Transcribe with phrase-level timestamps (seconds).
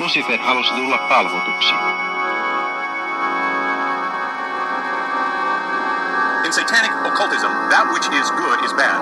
[0.00, 1.74] Lucifer halusi tulla palvotuksi.
[6.46, 9.00] In satanic occultism, that which is good is bad.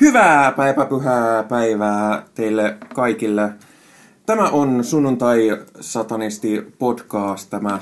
[0.00, 3.52] Hyvää päiväpyhää päivää teille kaikille.
[4.26, 7.78] Tämä on Sunnuntai Satanisti podcast, tämä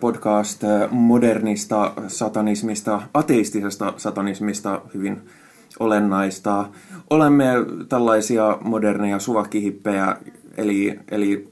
[0.00, 5.28] podcast modernista satanismista, ateistisesta satanismista hyvin
[5.80, 6.68] olennaista.
[7.10, 7.52] Olemme
[7.88, 10.16] tällaisia moderneja suvakihippejä,
[10.56, 11.48] eli, eli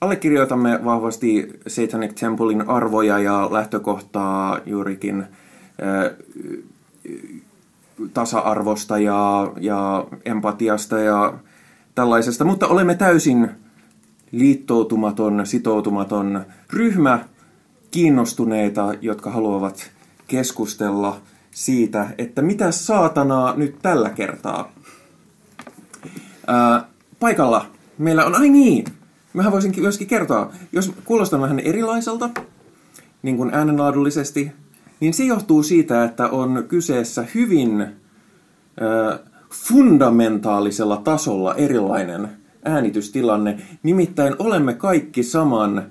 [0.00, 5.26] allekirjoitamme vahvasti Satanic Templein arvoja ja lähtökohtaa juurikin
[8.14, 11.34] tasa-arvosta ja, ja empatiasta ja
[11.94, 13.50] tällaisesta, mutta olemme täysin
[14.32, 17.24] liittoutumaton, sitoutumaton ryhmä
[17.90, 19.90] kiinnostuneita, jotka haluavat
[20.28, 21.20] keskustella
[21.52, 24.72] siitä, että mitä saatanaa nyt tällä kertaa.
[26.46, 26.84] Ää,
[27.20, 27.66] paikalla
[27.98, 28.84] meillä on, ai niin,
[29.32, 32.30] mähän voisin myöskin kertoa, jos kuulostan vähän erilaiselta,
[33.22, 34.52] niin kuin äänenlaadullisesti,
[35.00, 39.18] niin se johtuu siitä, että on kyseessä hyvin ö,
[39.50, 42.28] fundamentaalisella tasolla erilainen
[42.64, 43.58] äänitystilanne.
[43.82, 45.82] Nimittäin olemme kaikki saman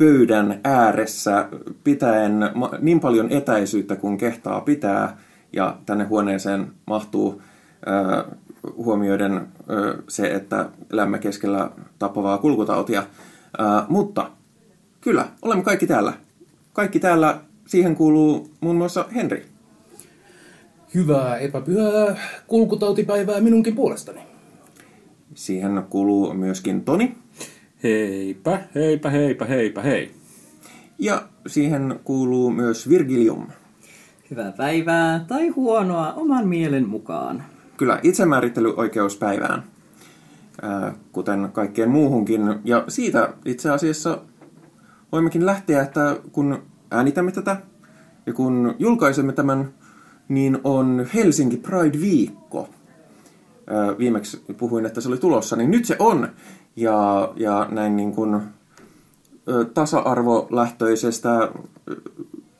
[0.00, 1.48] pöydän ääressä
[1.84, 2.40] pitäen
[2.80, 5.16] niin paljon etäisyyttä kuin kehtaa pitää,
[5.52, 7.42] ja tänne huoneeseen mahtuu
[7.86, 8.24] ö,
[8.76, 13.00] huomioiden ö, se, että elämme keskellä tappavaa kulkutautia.
[13.00, 14.30] Ö, mutta
[15.00, 16.12] kyllä, olemme kaikki täällä.
[16.72, 17.40] Kaikki täällä
[17.70, 19.46] Siihen kuuluu muun muassa Henri.
[20.94, 24.20] Hyvää epäpyhää kulkutautipäivää minunkin puolestani.
[25.34, 27.16] Siihen kuuluu myöskin Toni.
[27.82, 30.14] Heipä, heipä, heipä, heipä, hei.
[30.98, 33.46] Ja siihen kuuluu myös Virgilium.
[34.30, 37.44] Hyvää päivää tai huonoa oman mielen mukaan.
[37.76, 39.62] Kyllä, itsemäärittelyoikeuspäivään,
[41.12, 42.42] kuten kaikkeen muuhunkin.
[42.64, 44.18] Ja siitä itse asiassa
[45.12, 47.56] voimmekin lähteä, että kun äänitämme tätä
[48.26, 49.74] ja kun julkaisemme tämän,
[50.28, 52.68] niin on Helsinki Pride-viikko.
[53.98, 56.28] Viimeksi puhuin, että se oli tulossa, niin nyt se on.
[56.76, 58.40] Ja, ja näin niin kuin
[59.74, 61.48] tasa-arvolähtöisestä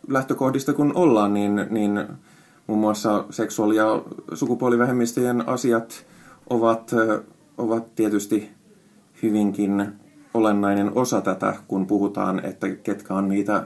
[0.08, 2.06] lähtökohdista kun ollaan, niin, niin
[2.66, 4.02] muun muassa seksuaali- ja
[4.34, 6.06] sukupuolivähemmistöjen asiat
[6.50, 6.94] ovat,
[7.58, 8.50] ovat tietysti
[9.22, 9.86] hyvinkin
[10.34, 13.64] olennainen osa tätä, kun puhutaan, että ketkä on niitä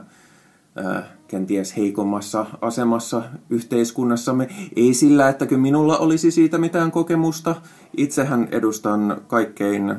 [1.27, 4.49] kenties heikommassa asemassa yhteiskunnassamme.
[4.75, 7.55] Ei sillä, että minulla olisi siitä mitään kokemusta.
[7.97, 9.95] Itsehän edustan kaikkein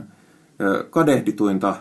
[0.91, 1.77] kadehdituinta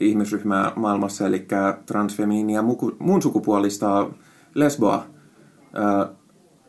[0.00, 1.46] ihmisryhmää maailmassa, eli
[1.86, 2.62] transfemiiniä
[2.98, 4.10] muun sukupuolista
[4.54, 5.06] lesboa.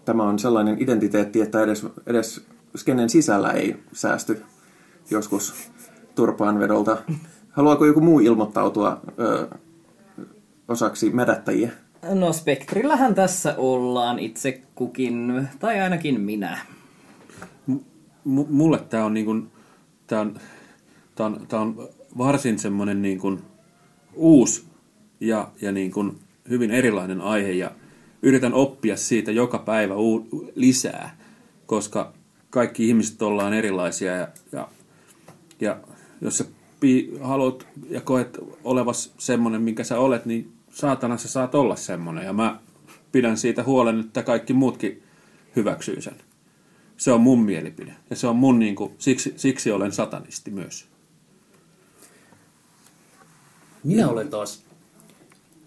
[0.05, 2.45] Tämä on sellainen identiteetti, että edes, edes
[2.75, 4.41] skenen sisällä ei säästy
[5.11, 5.71] joskus
[6.15, 6.97] turpaanvedolta.
[7.49, 9.01] Haluaako joku muu ilmoittautua
[10.67, 11.71] osaksi mädättäjiä?
[12.13, 16.59] No Spektrillähän tässä ollaan itse kukin, tai ainakin minä.
[17.67, 17.75] M-
[18.49, 19.35] mulle tämä on, niinku,
[20.07, 20.39] tää on,
[21.17, 23.37] tää on, tää on varsin semmoinen niinku
[24.13, 24.65] uusi
[25.19, 26.15] ja, ja niinku
[26.49, 27.71] hyvin erilainen aihe ja
[28.21, 31.17] yritän oppia siitä joka päivä u- lisää,
[31.65, 32.13] koska
[32.49, 34.67] kaikki ihmiset ollaan erilaisia ja, ja,
[35.59, 35.77] ja
[36.21, 36.45] jos sä
[36.79, 42.25] pi- haluat ja koet olevas semmoinen, minkä sä olet, niin saatana sä saat olla semmoinen.
[42.25, 42.59] Ja mä
[43.11, 45.03] pidän siitä huolen, että kaikki muutkin
[45.55, 46.15] hyväksyy sen.
[46.97, 47.95] Se on mun mielipide.
[48.09, 50.96] Ja se on mun niin kuin, siksi, siksi olen satanisti myös.
[53.87, 54.63] Minä olen taas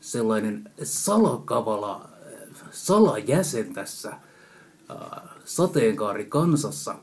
[0.00, 2.08] sellainen salakavala
[2.70, 6.94] salajäsen tässä äh, sateenkaari kansassa.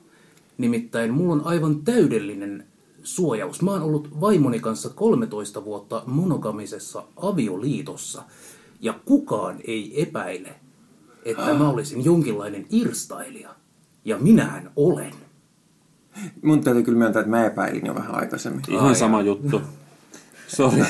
[0.58, 2.68] Nimittäin mulla on aivan täydellinen
[3.04, 3.62] suojaus.
[3.62, 8.24] Mä oon ollut vaimoni kanssa 13 vuotta monogamisessa avioliitossa
[8.82, 10.56] ja kukaan ei epäile,
[11.26, 13.56] että mä olisin jonkinlainen irstailija.
[14.06, 15.14] Ja minähän olen.
[16.44, 18.64] Mun täytyy kyllä myöntää, että mä epäilin jo vähän aikaisemmin.
[18.68, 19.62] Ihan sama juttu.
[20.48, 20.82] Sori.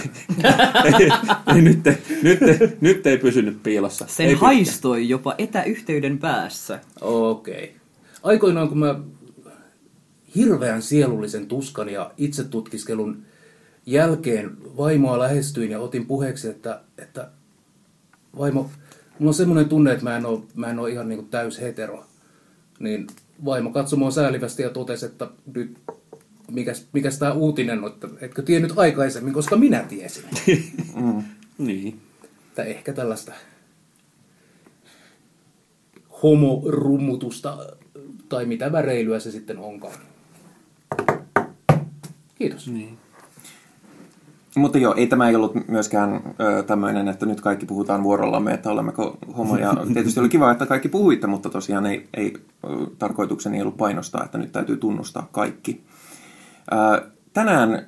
[0.85, 1.09] ei,
[1.55, 1.79] ei, nyt,
[2.23, 2.39] nyt,
[2.81, 4.05] nyt ei pysynyt piilossa.
[4.07, 6.79] Sen ei haistoi jopa etäyhteyden päässä.
[7.01, 7.63] Okei.
[7.63, 7.67] Okay.
[8.23, 8.99] Aikoinaan kun mä
[10.35, 13.23] hirveän sielullisen tuskan ja itsetutkiskelun
[13.85, 17.29] jälkeen vaimoa lähestyin ja otin puheeksi, että, että
[18.37, 18.71] vaimo,
[19.19, 22.05] mulla on semmoinen tunne, että mä en ole, mä en ole ihan niin täys hetero.
[22.79, 23.07] Niin
[23.45, 25.77] vaimo katsoi mua säälivästi ja totesi, että nyt
[26.51, 30.23] mikäs, mikäs tämä uutinen on, että etkö tiennyt aikaisemmin, koska minä tiesin.
[31.01, 31.23] mm.
[31.57, 32.01] Niin.
[32.47, 33.33] Että ehkä tällaista
[36.23, 37.57] homorummutusta
[38.29, 39.93] tai mitä väreilyä se sitten onkaan.
[42.35, 42.67] Kiitos.
[42.67, 42.97] Niin.
[44.55, 48.71] Mutta joo, ei tämä ei ollut myöskään ö, tämmöinen, että nyt kaikki puhutaan vuorollamme, että
[48.71, 49.73] olemmeko homoja.
[49.93, 52.33] Tietysti oli kiva, että kaikki puhuitte, mutta tosiaan ei, ei
[52.63, 52.67] ö,
[52.99, 55.83] tarkoitukseni ei ollut painostaa, että nyt täytyy tunnustaa kaikki.
[56.71, 57.87] Ö, tänään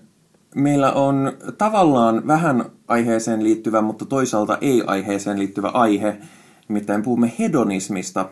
[0.55, 6.17] meillä on tavallaan vähän aiheeseen liittyvä, mutta toisaalta ei aiheeseen liittyvä aihe.
[6.67, 8.29] Nimittäin puhumme hedonismista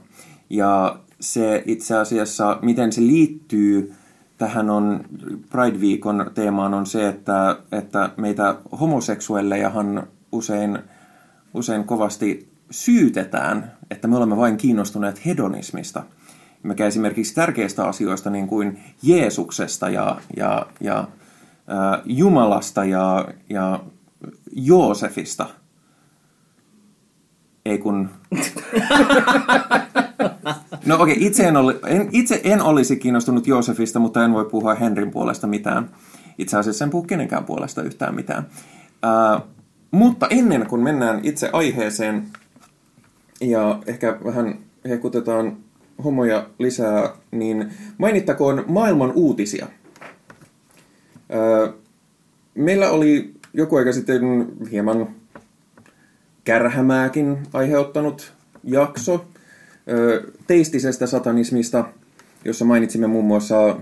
[0.49, 3.94] ja se itse asiassa, miten se liittyy
[4.38, 5.05] tähän on,
[5.49, 10.79] Pride-viikon teemaan on se, että, että meitä homoseksuellejahan usein,
[11.53, 16.03] usein kovasti syytetään, että me olemme vain kiinnostuneet hedonismista.
[16.68, 23.80] Mikä esimerkiksi tärkeistä asioista, niin kuin Jeesuksesta ja, ja, ja äh, Jumalasta ja, ja
[24.56, 25.48] Joosefista.
[27.66, 28.10] Ei kun...
[30.86, 31.56] No okei, okay, itse, en
[31.88, 35.90] en, itse en olisi kiinnostunut Joosefista, mutta en voi puhua Henrin puolesta mitään.
[36.38, 38.48] Itse asiassa en puhu kenenkään puolesta yhtään mitään.
[39.06, 39.48] Uh,
[39.92, 42.28] mutta ennen kuin mennään itse aiheeseen
[43.42, 44.60] ja ehkä vähän
[44.90, 45.58] hekutetaan
[46.03, 49.67] homoja lisää, niin mainittakoon maailman uutisia.
[52.55, 54.21] Meillä oli joku aika sitten
[54.71, 55.07] hieman
[56.44, 58.33] kärhämääkin aiheuttanut
[58.63, 59.25] jakso
[60.47, 61.85] teistisestä satanismista,
[62.45, 63.79] jossa mainitsimme muun muassa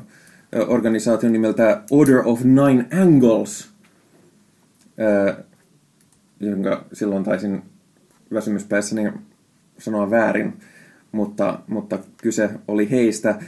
[0.67, 3.69] organisaation nimeltä Order of Nine Angles,
[6.39, 7.63] jonka silloin taisin
[8.33, 9.11] väsymyspäissäni
[9.77, 10.53] sanoa väärin,
[11.15, 13.39] mutta, mutta kyse oli heistä.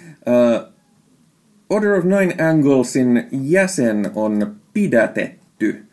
[1.70, 5.86] Order of Nine Anglesin jäsen on pidätetty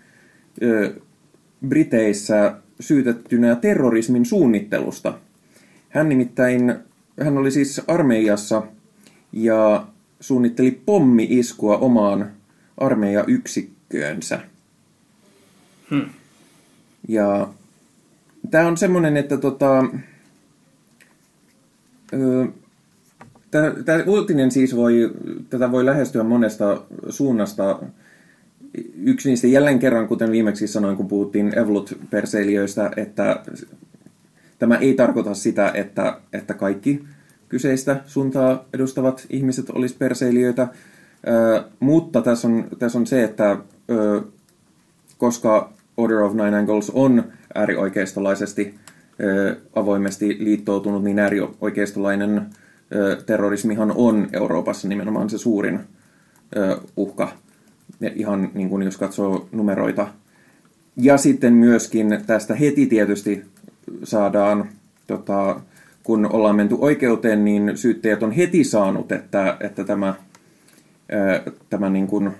[1.69, 5.15] Briteissä syytettynä terrorismin suunnittelusta–
[5.95, 6.75] hän nimittäin,
[7.25, 8.63] hän oli siis armeijassa
[9.33, 9.87] ja
[10.21, 12.33] suunnitteli pommi-iskua omaan
[12.79, 14.41] armeijayksikköönsä.
[15.91, 16.05] Hmm.
[17.09, 17.49] Ja
[18.51, 19.85] tämä on semmoinen, että tota,
[23.85, 25.13] tämä uutinen siis voi,
[25.51, 27.83] tätä voi lähestyä monesta suunnasta.
[29.03, 33.43] Yksi niistä jälleen kerran, kuten viimeksi sanoin, kun puhuttiin Evolut-perseilijöistä, että
[34.59, 37.05] Tämä ei tarkoita sitä, että, että kaikki
[37.49, 40.69] kyseistä suuntaa edustavat ihmiset olisi perseilijöitä,
[41.29, 43.57] ö, mutta tässä on, tässä on se, että
[43.91, 44.23] ö,
[45.19, 47.25] koska Order of Nine Angles on
[47.55, 48.75] äärioikeistolaisesti
[49.75, 52.47] avoimesti liittoutunut, niin äärioikeistolainen
[53.27, 55.81] terrorismihan on Euroopassa nimenomaan se suurin
[56.97, 57.33] uhka,
[58.15, 60.09] ihan niin kuin jos katsoo numeroita.
[60.97, 63.45] Ja sitten myöskin tästä heti tietysti
[64.05, 64.69] saadaan,
[65.07, 65.61] tota,
[66.03, 70.15] kun ollaan menty oikeuteen, niin syyttäjät on heti saanut, että, että tämä,
[71.71, 72.31] tämä niin kuin,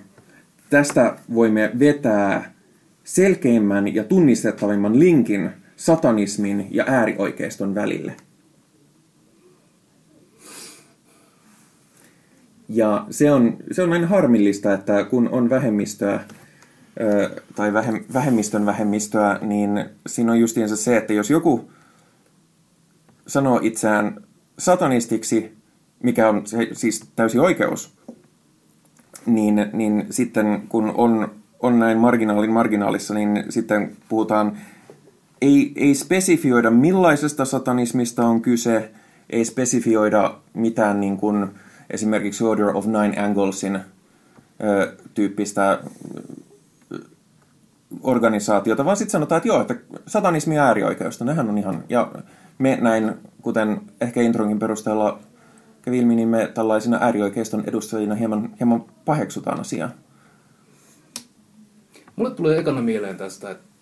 [0.69, 2.53] tästä voimme vetää
[3.03, 8.15] selkeimmän ja tunnistettavimman linkin satanismin ja äärioikeiston välille.
[12.69, 16.19] Ja se on, se on näin harmillista, että kun on vähemmistöä,
[17.55, 17.73] tai
[18.13, 21.71] vähemmistön vähemmistöä, niin siinä on justiinsa se, että jos joku
[23.27, 24.21] sanoo itseään
[24.59, 25.57] satanistiksi,
[26.03, 27.97] mikä on se, siis täysi oikeus,
[29.25, 34.57] niin, niin sitten kun on, on näin marginaalin marginaalissa, niin sitten puhutaan,
[35.45, 38.91] ei, ei spesifioida millaisesta satanismista on kyse,
[39.29, 41.47] ei spesifioida mitään niin kuin
[41.89, 43.75] esimerkiksi Order of Nine Anglesin
[44.63, 45.79] ö, tyyppistä
[48.01, 49.75] organisaatiota, vaan sitten sanotaan, että joo, että
[50.07, 52.11] satanismi ja äärioikeusta, nehän on ihan, ja
[52.57, 55.19] me näin, kuten ehkä intronkin perusteella
[55.81, 59.89] kävi ilmi, niin me tällaisina äärioikeiston edustajina hieman, hieman paheksutaan asiaa.
[62.15, 63.74] Mulle tulee ekana mieleen tästä, että,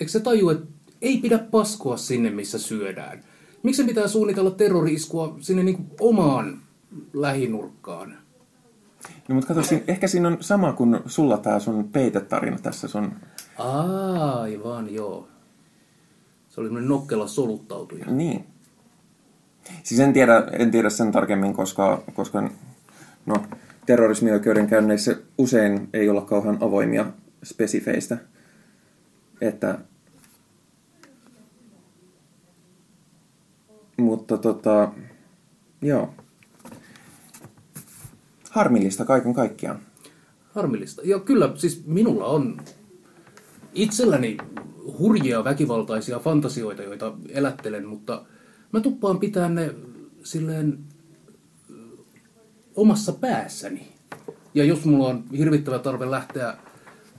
[0.00, 0.66] eikö se taju, että
[1.02, 3.24] ei pidä paskoa sinne, missä syödään.
[3.62, 6.58] Miksi se pitää suunnitella terroriiskua sinne niin kuin omaan
[7.12, 8.16] lähinurkkaan?
[9.28, 13.12] No, mutta kato, ehkä siinä on sama kuin sulla tämä sun peitetarina tässä sun...
[13.58, 15.28] Aivan, joo.
[16.48, 18.06] Se oli semmoinen nokkela soluttautuja.
[18.06, 18.44] Niin.
[19.82, 22.50] Siis en tiedä, en tiedä sen tarkemmin, koska, koska
[23.26, 23.34] no,
[23.86, 27.06] terrorismioikeudenkäynneissä usein ei olla kauhean avoimia
[27.44, 28.18] spesifeistä.
[29.40, 29.78] Että,
[33.96, 34.92] mutta tota,
[35.82, 36.14] joo
[38.54, 39.78] harmillista kaiken kaikkiaan.
[40.50, 41.02] Harmillista.
[41.04, 42.56] Ja kyllä, siis minulla on
[43.72, 44.36] itselläni
[44.98, 48.24] hurjia väkivaltaisia fantasioita, joita elättelen, mutta
[48.72, 49.74] mä tuppaan pitää ne
[50.24, 50.78] silleen
[52.76, 53.88] omassa päässäni.
[54.54, 56.56] Ja jos mulla on hirvittävä tarve lähteä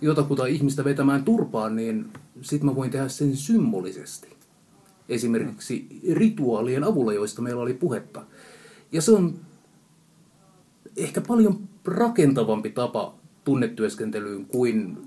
[0.05, 2.05] jotakuta ihmistä vetämään turpaan, niin
[2.41, 4.27] sit mä voin tehdä sen symbolisesti.
[5.09, 8.23] Esimerkiksi rituaalien avulla, joista meillä oli puhetta.
[8.91, 9.39] Ja se on
[10.97, 14.97] ehkä paljon rakentavampi tapa tunnetyöskentelyyn kuin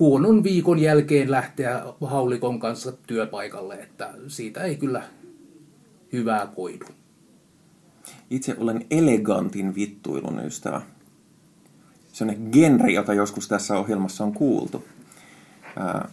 [0.00, 5.02] huonon viikon jälkeen lähteä haulikon kanssa työpaikalle, että siitä ei kyllä
[6.12, 6.86] hyvää koidu.
[8.30, 10.82] Itse olen elegantin vittuilun ystävä.
[12.20, 14.84] Se on genre, jota joskus tässä ohjelmassa on kuultu.
[15.76, 16.08] Ää,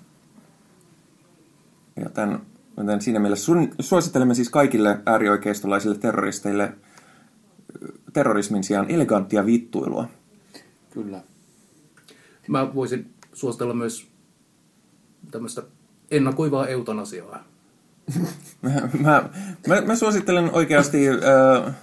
[2.03, 2.39] joten,
[2.77, 6.73] joten siinä mielessä suosittelemme siis kaikille äärioikeistolaisille terroristeille
[8.13, 10.07] terrorismin sijaan eleganttia vittuilua.
[10.93, 11.21] Kyllä.
[12.47, 14.07] Mä voisin suositella myös
[15.31, 15.63] tämmöistä
[16.11, 17.43] ennakoivaa eutanasiaa.
[18.61, 19.29] Mä, mä,
[19.67, 21.73] mä, mä suosittelen oikeasti ää,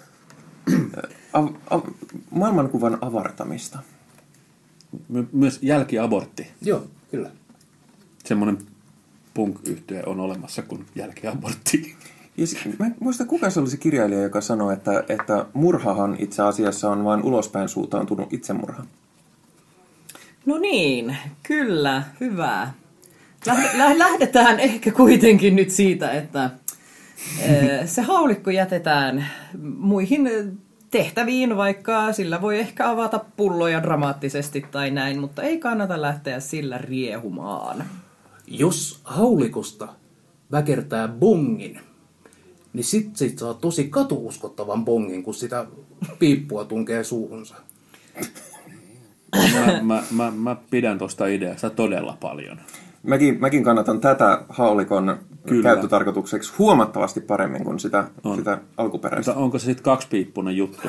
[1.33, 1.83] av, av,
[2.31, 3.79] maailmankuvan avartamista.
[5.09, 6.47] My- myös jälkiabortti.
[6.63, 7.31] Joo, kyllä.
[8.25, 8.59] Semmoinen
[9.35, 9.57] punk
[10.07, 11.95] on olemassa kuin jälkiabortti.
[12.37, 16.17] Ja sit, mä en muista, kuka se oli se kirjailija, joka sanoi, että, että murhahan
[16.19, 18.85] itse asiassa on vain ulospäin suuntautunut itsemurha.
[20.47, 22.71] No niin, kyllä, hyvä.
[23.47, 26.51] Lähde- lä- Lähdetään ehkä kuitenkin nyt siitä, että
[27.41, 29.27] eh, se haulikko jätetään
[29.79, 30.59] muihin
[30.95, 36.79] tehtäviin, vaikka sillä voi ehkä avata pulloja dramaattisesti tai näin, mutta ei kannata lähteä sillä
[36.79, 37.85] riehumaan.
[38.47, 39.89] Jos haulikosta
[40.53, 41.81] väkertää bongin,
[42.73, 45.67] niin sit sit saa tosi katuuskottavan bongin, kun sitä
[46.19, 47.55] piippua tunkee suuhunsa.
[49.55, 52.61] Mä, mä, mä, mä pidän tuosta ideasta todella paljon.
[53.05, 55.63] Mäkin, mäkin kannatan tätä haulikon Kyllä.
[55.63, 58.37] Käyttötarkoitukseksi huomattavasti paremmin kuin sitä, On.
[58.37, 59.31] sitä alkuperäistä.
[59.31, 60.89] Mutta onko se sitten kaksipiippunen juttu?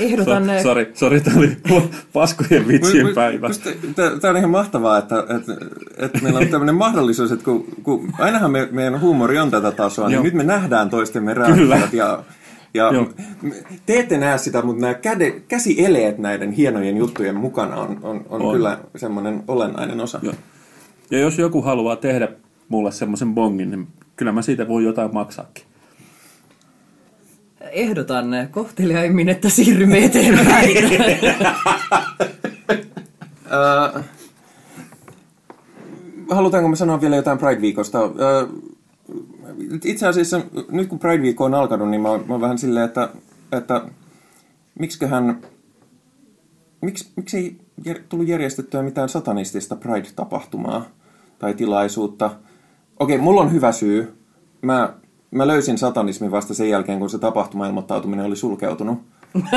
[0.00, 0.44] Ehdotan...
[0.44, 1.56] So, sori, sori, tämä oli
[2.12, 3.48] paskojen vitsien päivä.
[4.20, 5.56] Tämä on ihan mahtavaa, että, että,
[5.96, 10.08] että meillä on tämmöinen mahdollisuus, että kun, kun ainahan me, meidän huumori on tätä tasoa,
[10.08, 10.24] niin Joo.
[10.24, 12.22] nyt me nähdään toistemme reaktiot ja,
[12.74, 13.08] ja Joo.
[13.86, 18.42] te ette näe sitä, mutta nämä käde, käsieleet näiden hienojen juttujen mukana on, on, on,
[18.42, 18.52] On.
[18.52, 20.20] kyllä semmoinen olennainen osa.
[20.22, 20.34] Joo.
[21.10, 22.28] Ja jos joku haluaa tehdä
[22.68, 25.64] mulle semmoisen bongin, niin kyllä mä siitä voi jotain maksaakin.
[27.60, 30.76] Ehdotan kohteliaimmin, että siirrymme eteenpäin.
[33.96, 34.04] Äh,
[36.30, 37.98] halutaanko me sanoa vielä jotain Pride-viikosta?
[37.98, 38.48] Äh,
[39.84, 40.40] itse asiassa
[40.70, 43.08] nyt kun Pride-viikko on alkanut, niin mä, oon- mä oon vähän silleen, että,
[43.52, 43.82] että
[44.78, 45.38] miksiköhän,
[46.82, 50.84] miksi, miksi ei jär, tullut järjestettyä mitään satanistista Pride-tapahtumaa
[51.38, 52.30] tai tilaisuutta?
[53.00, 54.14] Okei, mulla on hyvä syy.
[54.62, 54.94] Mä,
[55.30, 58.98] mä löysin satanismin vasta sen jälkeen, kun se tapahtumailmoittautuminen oli sulkeutunut.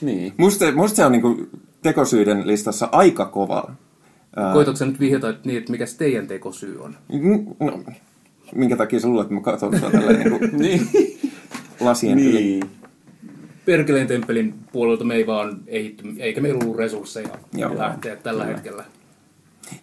[0.00, 0.34] Niin.
[0.36, 1.36] Musta, musta se on niinku
[1.82, 3.72] tekosyiden listassa aika kova.
[4.52, 6.96] Koitatko sä nyt vihjata että niin, että mikä se teidän tekosyy on?
[7.12, 7.82] n- no,
[8.54, 10.88] minkä takia sä luulet, että mä katson sua tälleen niinku niin.
[11.80, 12.32] lasien yli?
[12.32, 12.62] niin.
[13.64, 17.78] Perkeleen temppelin puolelta me ei vaan ehitty, eikä meillä ollut resursseja Joo.
[17.78, 18.54] lähteä tällä Kyllä.
[18.56, 18.84] hetkellä.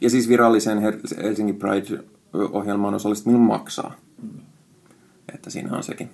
[0.01, 0.79] Ja siis viralliseen
[1.23, 3.95] Helsingin Pride-ohjelmaan osallistuminen maksaa.
[5.33, 6.09] Että siinä on sekin.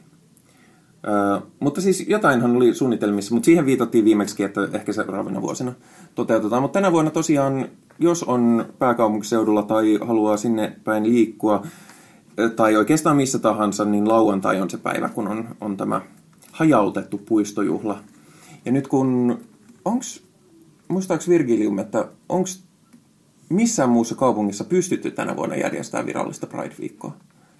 [1.07, 5.73] Öö, mutta siis jotainhan oli suunnitelmissa, mutta siihen viitattiin viimeksi, että ehkä seuraavina vuosina
[6.15, 6.61] toteutetaan.
[6.61, 7.69] Mutta tänä vuonna tosiaan,
[7.99, 11.67] jos on pääkaupunkiseudulla tai haluaa sinne päin liikkua,
[12.39, 16.01] ö, tai oikeastaan missä tahansa, niin lauantai on se päivä, kun on, on tämä
[16.51, 17.99] hajautettu puistojuhla.
[18.65, 19.39] Ja nyt kun,
[19.85, 20.23] onks,
[20.87, 22.63] muistaaks Virgilium, että onks
[23.49, 27.13] missään muussa kaupungissa pystytty tänä vuonna järjestämään virallista Pride-viikkoa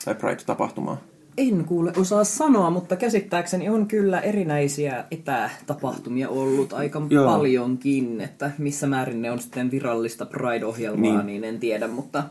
[0.06, 0.98] tai Pride-tapahtumaa?
[1.38, 7.26] En kuule osaa sanoa, mutta käsittääkseni on kyllä erinäisiä etätapahtumia ollut aika Joo.
[7.26, 11.26] paljonkin, että missä määrin ne on sitten virallista Pride-ohjelmaa, Niin.
[11.26, 11.44] niin.
[11.44, 12.24] en tiedä, mutta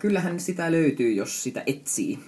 [0.00, 2.18] kyllähän sitä löytyy, jos sitä etsii.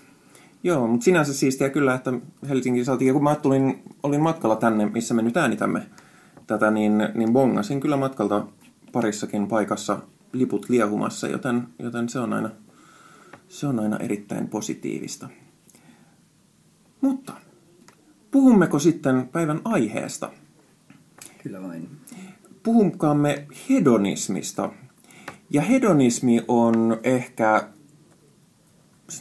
[0.62, 2.12] Joo, mutta sinänsä siistiä kyllä, että
[2.48, 3.06] Helsingin saatiin.
[3.06, 5.82] Ja kun mä tulin, olin matkalla tänne, missä me nyt äänitämme
[6.46, 8.46] tätä, niin, niin bongasin kyllä matkalta
[8.92, 9.98] parissakin paikassa
[10.32, 12.50] liput liehumassa, joten, joten se, on aina,
[13.48, 15.28] se on aina erittäin positiivista.
[17.06, 17.32] Mutta
[18.30, 20.30] puhummeko sitten päivän aiheesta?
[21.42, 21.88] Kyllä vain.
[22.62, 24.70] puhukaamme hedonismista.
[25.50, 27.68] Ja hedonismi on ehkä,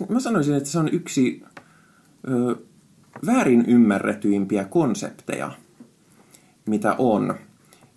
[0.10, 1.44] mä sanoisin, että se on yksi
[2.28, 2.56] ö,
[3.26, 5.52] väärin ymmärretyimpiä konsepteja,
[6.66, 7.36] mitä on.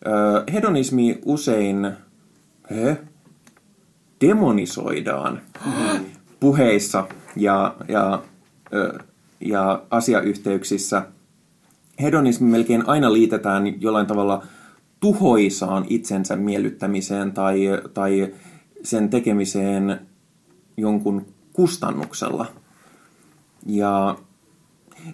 [0.07, 1.93] Ö, hedonismi usein
[2.71, 3.01] he,
[4.21, 5.41] demonisoidaan
[6.41, 8.23] puheissa ja, ja
[8.73, 8.99] ö,
[9.41, 11.03] ja asiayhteyksissä
[12.03, 14.43] hedonismi melkein aina liitetään jollain tavalla
[15.01, 17.61] tuhoisaan itsensä miellyttämiseen tai,
[17.95, 18.35] tai
[18.83, 20.01] sen tekemiseen
[20.77, 22.47] jonkun kustannuksella.
[23.67, 24.19] Ja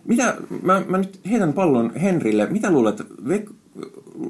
[0.04, 2.46] mitä, mä, mä nyt heitän pallon Henrille.
[2.46, 3.44] Mitä luulet, ve,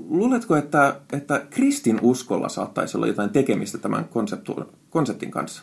[0.08, 4.08] luuletko, että, että kristin uskolla saattaisi olla jotain tekemistä tämän
[4.90, 5.62] konseptin kanssa?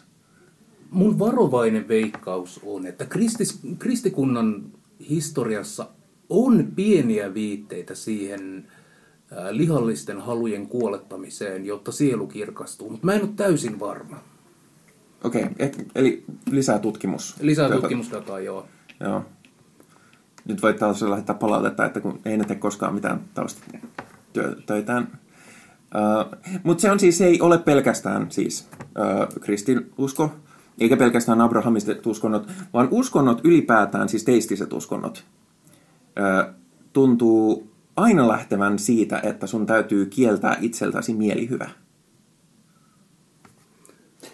[0.92, 4.64] Mun varovainen veikkaus on, että kristis, kristikunnan
[5.10, 5.88] historiassa
[6.30, 8.68] on pieniä viitteitä siihen
[9.32, 14.24] ää, lihallisten halujen kuolettamiseen, jotta sielu kirkastuu, mutta mä en ole täysin varma.
[15.24, 17.36] Okei, okay, eli lisää tutkimus.
[17.42, 18.68] Lisää tutkimusdataa, joo.
[19.00, 19.26] Joo.
[20.46, 25.20] Nyt voit taas lähettää palautetta, että kun ei ne tee koskaan mitään taustatöitään.
[25.96, 30.32] Uh, Mutta se on siis, se ei ole pelkästään siis uh, kristinusko,
[30.80, 35.26] eikä pelkästään abrahamiset uskonnot, vaan uskonnot ylipäätään, siis teistiset uskonnot,
[36.94, 41.70] tuntuu aina lähtevän siitä, että sun täytyy kieltää itseltäsi mielihyvä.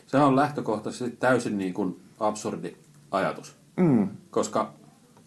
[0.08, 2.75] Sehän on lähtökohtaisesti täysin niin kuin absurdi
[3.12, 3.56] ajatus.
[3.77, 4.08] Mm.
[4.29, 4.74] Koska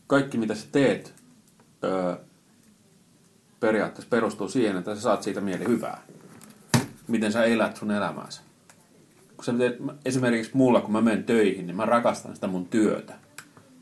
[0.06, 1.14] kaikki mitä sä teet
[1.84, 2.16] öö,
[3.60, 6.02] periaatteessa perustuu siihen, että sä saat siitä mieli hyvää.
[7.08, 8.40] Miten sä elät sun elämääsi.
[9.40, 13.14] Kun sä teet, esimerkiksi mulla, kun mä menen töihin, niin mä rakastan sitä mun työtä.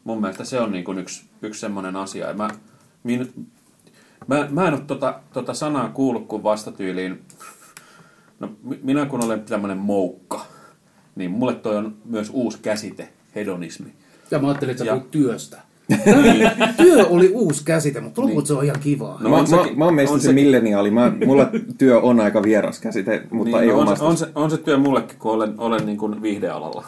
[0.04, 2.28] Mun mielestä se on niin kuin yksi, yksi semmoinen asia.
[2.28, 2.48] Ja mä,
[3.04, 3.48] min,
[4.26, 7.22] mä, mä en ole tota, tota sanaa kuullut kuin vastatyyliin.
[8.40, 10.46] No, minä kun olen tämmöinen moukka,
[11.16, 13.92] niin mulle toi on myös uusi käsite, hedonismi.
[14.30, 15.62] Ja mä ajattelin, että sä Ja- työstä.
[16.76, 19.18] Työ oli uusi käsite, mutta lopulta se on ihan kivaa.
[19.20, 20.44] No mä, mä, sekin- mä oon meistä on se sekin.
[20.44, 20.90] milleniaali.
[20.90, 24.26] Mä, mulla työ on aika vieras käsite, mutta niin, ei no on, se, on, se,
[24.34, 26.84] on se työ mullekin, kun olen, olen niin kuin viihdealalla.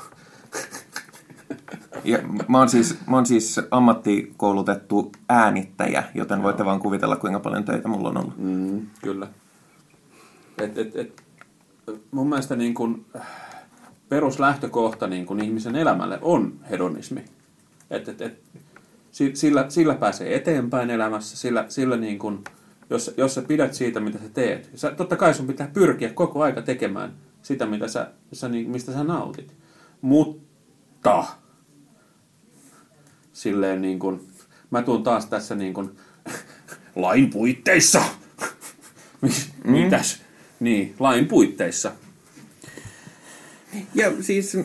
[2.04, 7.64] Ja mä, oon siis, mä oon siis ammattikoulutettu äänittäjä, joten voitte vaan kuvitella, kuinka paljon
[7.64, 8.34] töitä mulla on ollut.
[8.38, 9.26] Mm, kyllä.
[10.58, 11.22] Et, et, et,
[12.10, 13.06] mun mielestä niin kuin,
[14.08, 17.24] peruslähtökohta niin kuin ihmisen elämälle on hedonismi.
[17.90, 18.38] Et, et, et,
[19.12, 22.44] sillä, sillä pääsee eteenpäin elämässä, sillä, sillä niin kuin,
[22.90, 24.70] jos, jos sä pidät siitä, mitä sä teet.
[24.74, 28.92] Sä, totta kai sun pitää pyrkiä koko aika tekemään sitä, mitä sä, sä, niin, mistä
[28.92, 29.54] sä nautit.
[30.00, 31.26] Mutta
[33.32, 34.28] silleen niin kuin,
[34.70, 35.90] mä tuun taas tässä niin kuin,
[36.96, 38.02] lain puitteissa.
[39.26, 40.22] Mis- Mitäs?
[40.60, 41.92] Niin, lain puitteissa.
[43.94, 44.56] Ja siis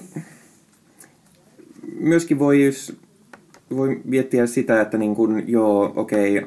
[1.99, 2.71] myöskin voi,
[3.69, 6.45] voi miettiä sitä, että niin kun, joo, okei,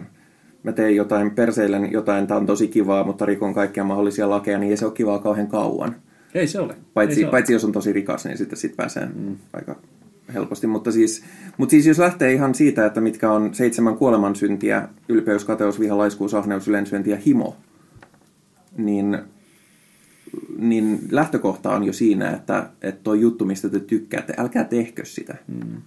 [0.63, 4.71] mä teen jotain perseillen jotain, tää on tosi kivaa, mutta rikon kaikkia mahdollisia lakeja, niin
[4.71, 5.97] ei se ole kivaa kauhean kauan.
[6.35, 6.73] Ei se ole.
[6.73, 7.31] Ei Paitsi, se ole.
[7.31, 9.37] paitsi jos on tosi rikas, niin sitten sit pääsee mm.
[9.53, 9.77] aika
[10.35, 10.67] helposti.
[10.67, 11.25] Mutta siis,
[11.57, 16.35] mutta siis jos lähtee ihan siitä, että mitkä on seitsemän kuolemansyntiä, ylpeys, kateus, viha, laiskuus,
[16.35, 17.57] ahneus, ylensyönti ja himo,
[18.77, 19.19] niin,
[20.59, 25.37] niin lähtökohta on jo siinä, että, että tuo juttu, mistä te tykkäätte, älkää tehkö sitä.
[25.47, 25.83] Mm.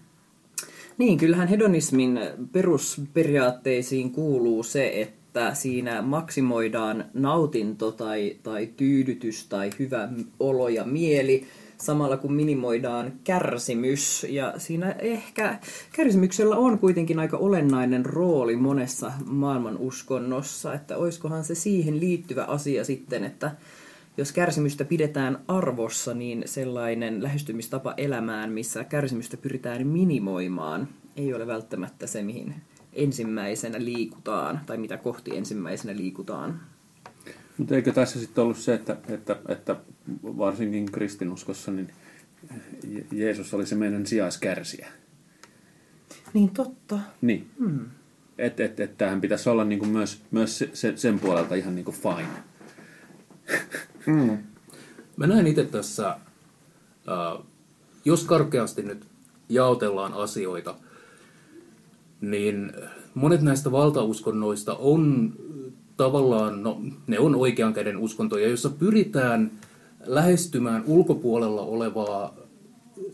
[0.97, 2.19] Niin, kyllähän hedonismin
[2.51, 11.45] perusperiaatteisiin kuuluu se, että siinä maksimoidaan nautinto tai, tai tyydytys tai hyvä olo ja mieli,
[11.77, 14.25] samalla kun minimoidaan kärsimys.
[14.29, 15.59] Ja siinä ehkä
[15.93, 22.85] kärsimyksellä on kuitenkin aika olennainen rooli monessa maailman uskonnossa, että oiskohan se siihen liittyvä asia
[22.85, 23.51] sitten, että
[24.17, 32.07] jos kärsimystä pidetään arvossa, niin sellainen lähestymistapa elämään, missä kärsimystä pyritään minimoimaan, ei ole välttämättä
[32.07, 32.55] se, mihin
[32.93, 36.61] ensimmäisenä liikutaan, tai mitä kohti ensimmäisenä liikutaan.
[37.57, 39.75] Mutta eikö tässä sitten ollut se, että, että, että
[40.23, 41.89] varsinkin kristinuskossa niin
[42.83, 44.87] Je- Jeesus oli se meidän sijaiskärsiä.
[46.33, 46.99] Niin totta.
[47.21, 47.47] Niin.
[47.59, 47.85] Hmm.
[48.37, 52.43] Että et, et, tämähän pitäisi olla niinku myös, myös se, sen puolelta ihan niinku fine.
[55.17, 56.17] Mä näen itse tässä,
[58.05, 59.05] jos karkeasti nyt
[59.49, 60.75] jaotellaan asioita,
[62.21, 62.73] niin
[63.13, 65.33] monet näistä valtauskonnoista on
[65.97, 69.51] tavallaan, no ne on oikean käden uskontoja, jossa pyritään
[70.05, 72.35] lähestymään ulkopuolella olevaa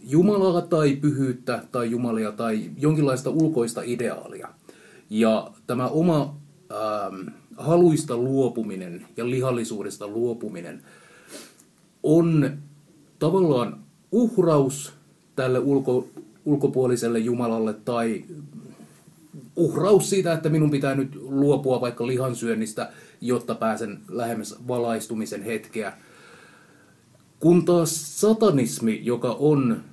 [0.04, 4.50] Jumalaa tai pyhyyttä tai Jumalia tai jonkinlaista ulkoista ideaalia.
[5.10, 6.36] Ja tämä oma
[6.71, 10.82] ähm, haluista luopuminen ja lihallisuudesta luopuminen
[12.04, 12.58] on
[13.20, 13.80] tavallaan
[14.12, 14.93] uhraus
[15.36, 16.08] tälle ulko,
[16.46, 18.24] ulkopuoliselle Jumalalle tai
[19.56, 22.91] uhraus siitä, että minun pitää nyt luopua vaikka lihansyönnistä,
[23.22, 25.93] jotta pääsen lähemmäs valaistumisen hetkeä.
[27.39, 29.84] Kun taas satanismi, joka on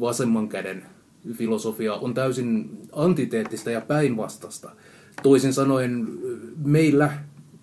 [0.00, 0.84] vasemman käden
[1.32, 4.70] filosofia on täysin antiteettista ja päinvastasta.
[5.22, 6.08] Toisin sanoen
[6.64, 7.12] meillä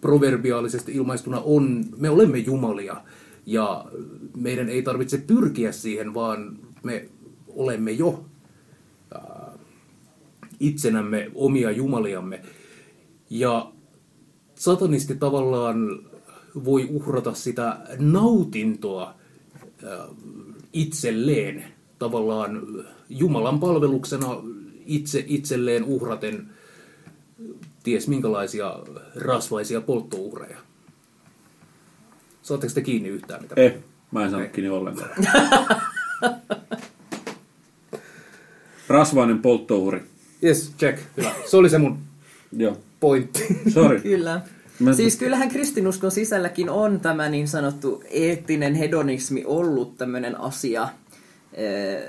[0.02, 3.02] proverbiaalisesti ilmaistuna on, me olemme jumalia
[3.46, 3.86] ja
[4.36, 7.10] meidän ei tarvitse pyrkiä siihen, vaan me
[7.48, 8.26] olemme jo
[10.60, 12.42] itsenämme omia jumaliamme.
[13.30, 13.72] Ja
[14.56, 16.00] satanisti tavallaan
[16.66, 19.14] voi uhrata sitä nautintoa
[20.74, 21.64] itselleen
[22.00, 22.62] tavallaan
[23.10, 24.28] Jumalan palveluksena
[24.86, 26.50] itse itselleen uhraten
[27.84, 28.80] ties minkälaisia
[29.16, 30.58] rasvaisia polttouhreja.
[32.42, 33.56] Saatteko te kiinni yhtään mitä?
[33.58, 33.76] Eh,
[34.12, 35.10] mä en saanut kiinni ollenkaan.
[38.88, 40.04] Rasvainen polttouhri.
[40.44, 41.00] Yes, check.
[41.18, 41.32] Hyvä.
[41.46, 41.98] Se oli se mun
[42.58, 42.78] Joo.
[43.00, 43.48] pointti.
[43.74, 44.02] Sorry.
[44.02, 44.42] Kyllä.
[44.80, 50.90] Mä- Siis kyllähän kristinuskon sisälläkin on tämä niin sanottu eettinen hedonismi ollut tämmöinen asia,
[51.54, 52.04] eh,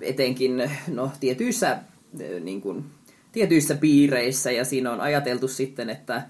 [0.00, 1.78] etenkin no, tietyissä,
[2.20, 2.84] eh, niin kuin,
[3.32, 6.22] tietyissä piireissä, ja siinä on ajateltu sitten, että,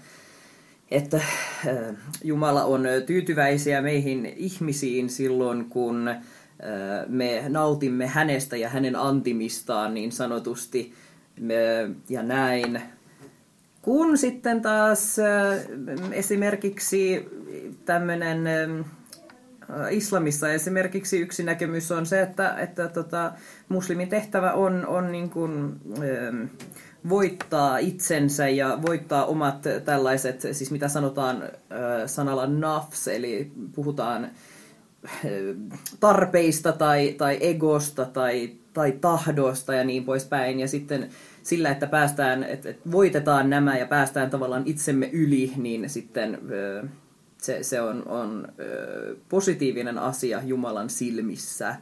[0.91, 6.17] että eh, Jumala on tyytyväisiä meihin ihmisiin silloin, kun eh,
[7.07, 10.93] me nautimme hänestä ja hänen antimistaan niin sanotusti,
[11.39, 12.81] me- ja näin.
[13.81, 15.65] Kun sitten taas äh,
[16.11, 17.29] esimerkiksi
[17.85, 18.47] tämmöinen
[19.89, 23.31] islamissa esimerkiksi yksi näkemys on se, että, että tota,
[23.69, 26.43] muslimin tehtävä on, on niin kuin, ähm,
[27.09, 31.43] voittaa itsensä ja voittaa omat tällaiset, siis mitä sanotaan
[32.05, 34.29] sanalla nafs, eli puhutaan
[35.99, 40.59] tarpeista tai, tai egosta tai, tai tahdosta ja niin poispäin.
[40.59, 41.09] Ja sitten
[41.43, 46.39] sillä, että päästään, että voitetaan nämä ja päästään tavallaan itsemme yli, niin sitten
[47.37, 48.47] se, se on, on
[49.29, 51.75] positiivinen asia Jumalan silmissä.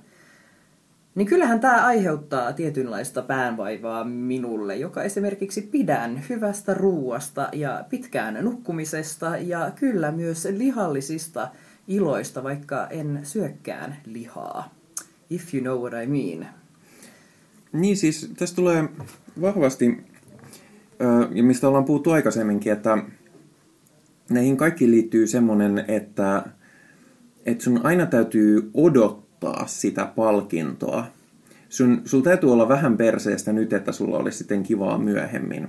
[1.18, 9.38] Niin kyllähän tämä aiheuttaa tietynlaista päänvaivaa minulle, joka esimerkiksi pidän hyvästä ruuasta ja pitkään nukkumisesta
[9.38, 11.50] ja kyllä myös lihallisista
[11.88, 14.76] iloista, vaikka en syökkään lihaa.
[15.30, 16.54] If you know what I mean.
[17.74, 18.90] Niin siis tässä tulee
[19.42, 19.98] vahvasti,
[21.32, 22.98] ja mistä ollaan puhuttu aikaisemminkin, että
[24.30, 26.44] näihin kaikkiin liittyy semmoinen, että,
[27.46, 29.27] että sun aina täytyy odottaa
[29.66, 31.06] sitä palkintoa.
[31.70, 35.68] Sun, sulla täytyy olla vähän perseestä nyt, että sulla olisi sitten kivaa myöhemmin.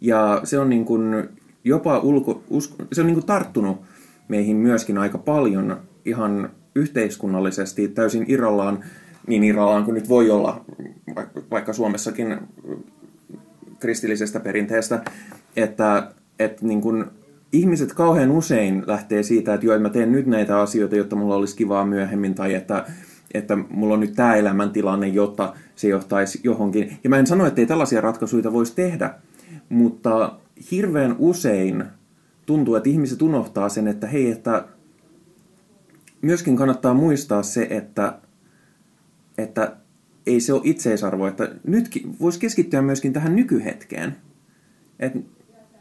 [0.00, 1.28] Ja se on niin kuin
[1.64, 3.82] jopa ulko, usko, se on niin kuin tarttunut
[4.28, 8.84] meihin myöskin aika paljon ihan yhteiskunnallisesti täysin irrallaan,
[9.26, 10.64] niin irrallaan kuin nyt voi olla
[11.50, 12.38] vaikka Suomessakin
[13.78, 15.02] kristillisestä perinteestä,
[15.56, 17.04] että, että niin kuin
[17.54, 21.36] ihmiset kauhean usein lähtee siitä, että joo, että mä teen nyt näitä asioita, jotta mulla
[21.36, 22.84] olisi kivaa myöhemmin, tai että,
[23.34, 26.96] että mulla on nyt tämä elämäntilanne, jotta se johtaisi johonkin.
[27.04, 29.14] Ja mä en sano, että ei tällaisia ratkaisuja voisi tehdä,
[29.68, 30.38] mutta
[30.70, 31.84] hirveän usein
[32.46, 34.64] tuntuu, että ihmiset unohtaa sen, että hei, että
[36.22, 38.18] myöskin kannattaa muistaa se, että,
[39.38, 39.76] että
[40.26, 44.16] ei se ole itseisarvo, että nytkin voisi keskittyä myöskin tähän nykyhetkeen.
[45.00, 45.18] Että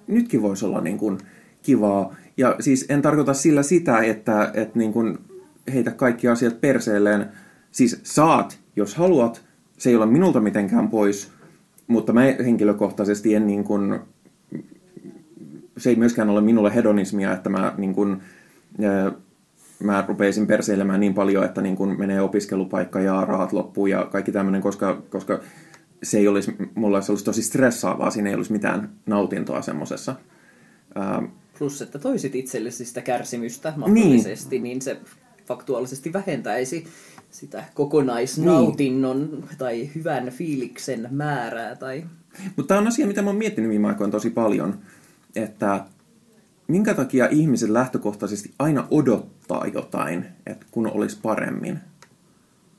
[0.08, 1.18] nytkin voisi olla niin kuin
[1.64, 2.16] kivaa.
[2.38, 5.18] Ja siis en tarkoita sillä sitä, että, että niin kuin
[5.74, 7.26] heitä kaikki asiat perseelleen.
[7.72, 9.42] Siis saat, jos haluat.
[9.78, 11.32] Se ei ole minulta mitenkään pois,
[11.88, 14.00] mutta mä henkilökohtaisesti en niin kuin,
[15.78, 18.22] se ei myöskään ole minulle hedonismia, että mä niin kuin,
[19.84, 24.32] mä rupeisin perseilemään niin paljon, että niin kun menee opiskelupaikka ja rahat loppuu ja kaikki
[24.32, 25.40] tämmöinen, koska, koska
[26.04, 30.16] se ei olisi, mulla se olisi tosi stressaavaa, siinä ei olisi mitään nautintoa semmoisessa.
[31.60, 34.98] Plus, että toisit itsellesi sitä kärsimystä mahdollisesti, niin, niin se
[35.46, 36.88] faktuaalisesti vähentäisi
[37.32, 39.46] sitä kokonaisnautinnon niin.
[39.58, 41.76] tai hyvän fiiliksen määrää.
[41.76, 42.04] Tai...
[42.56, 44.80] Mutta tämä on asia, mitä mä oon miettinyt viime aikoina tosi paljon,
[45.36, 45.86] että
[46.68, 51.80] minkä takia ihmiset lähtökohtaisesti aina odottaa jotain, että kun olisi paremmin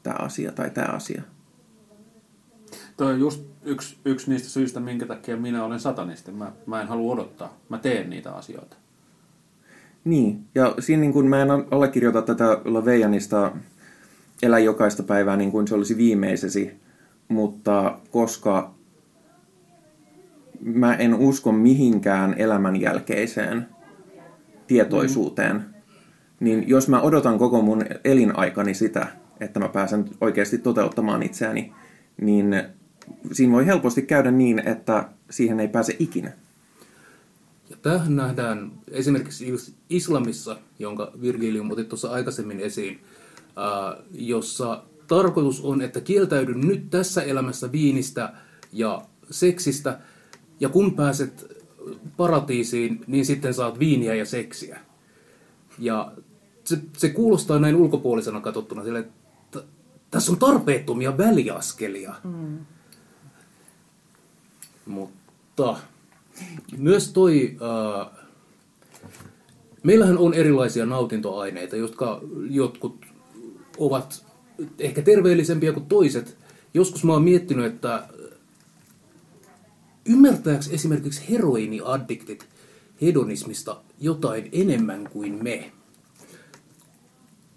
[0.02, 1.22] tämä asia tai tämä asia.
[2.96, 6.32] Toi on just yksi, yksi niistä syistä, minkä takia minä olen satanisti.
[6.32, 7.58] Mä, mä en halua odottaa.
[7.68, 8.76] Mä teen niitä asioita.
[10.04, 13.52] Niin, ja siinä niin kun mä en allekirjoita tätä Laveijanista
[14.42, 16.76] elä jokaista päivää niin kuin se olisi viimeisesi,
[17.28, 18.74] mutta koska
[20.60, 23.68] mä en usko mihinkään elämän jälkeiseen
[24.66, 25.62] tietoisuuteen, mm.
[26.40, 29.06] niin jos mä odotan koko mun elinaikani sitä,
[29.40, 31.72] että mä pääsen oikeasti toteuttamaan itseäni,
[32.20, 32.56] niin
[33.32, 36.32] siinä voi helposti käydä niin, että siihen ei pääse ikinä.
[37.70, 39.54] Ja tämähän nähdään esimerkiksi
[39.90, 43.00] islamissa, jonka Virgilium otti tuossa aikaisemmin esiin,
[43.56, 48.32] ää, jossa tarkoitus on, että kieltäydyn nyt tässä elämässä viinistä
[48.72, 49.98] ja seksistä,
[50.60, 51.64] ja kun pääset
[52.16, 54.78] paratiisiin, niin sitten saat viiniä ja seksiä.
[55.78, 56.12] Ja
[56.64, 59.62] se, se kuulostaa näin ulkopuolisena katsottuna sille, että
[60.10, 62.14] tässä on tarpeettomia väliaskelia.
[62.24, 62.58] Mm.
[64.86, 65.76] Mutta
[66.76, 68.10] myös toi, äh,
[69.82, 72.20] meillähän on erilaisia nautintoaineita, jotka
[72.50, 73.06] jotkut
[73.78, 74.26] ovat
[74.78, 76.36] ehkä terveellisempiä kuin toiset.
[76.74, 78.08] Joskus mä oon miettinyt, että
[80.08, 82.46] ymmärtääkö esimerkiksi heroiniaddiktit
[83.02, 85.72] hedonismista jotain enemmän kuin me?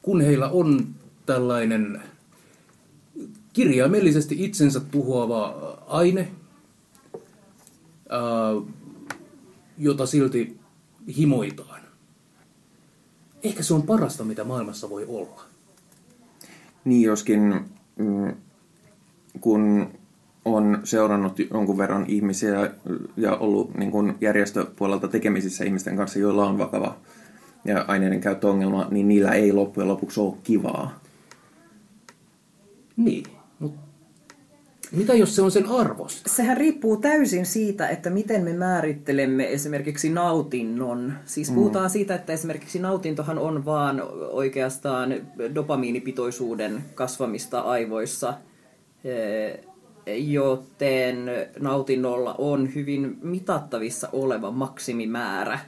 [0.02, 0.88] Kun heillä on
[1.26, 2.02] tällainen
[3.54, 6.28] kirjaimellisesti itsensä tuhoava aine, ää,
[9.78, 10.60] jota silti
[11.18, 11.82] himoitaan.
[13.44, 15.42] Ehkä se on parasta, mitä maailmassa voi olla.
[16.86, 17.66] Niin joskin,
[17.98, 18.36] mm,
[19.42, 19.88] kun
[20.46, 22.72] on seurannut jonkun verran ihmisiä
[23.18, 26.98] ja ollut niin kuin järjestöpuolelta tekemisissä ihmisten kanssa, joilla on vakava
[27.66, 31.00] ja aineiden käyttöongelma, niin niillä ei loppujen lopuksi ole kivaa.
[32.98, 33.24] Niin,
[33.60, 33.87] mutta
[34.92, 36.30] mitä jos se on sen arvosta?
[36.30, 41.14] Sehän riippuu täysin siitä, että miten me määrittelemme esimerkiksi nautinnon.
[41.26, 45.16] Siis puhutaan siitä, että esimerkiksi nautintohan on vaan oikeastaan
[45.56, 48.34] dopamiinipitoisuuden kasvamista aivoissa,
[49.04, 49.60] eh,
[50.18, 55.60] joten nautinnolla on hyvin mitattavissa oleva maksimimäärä.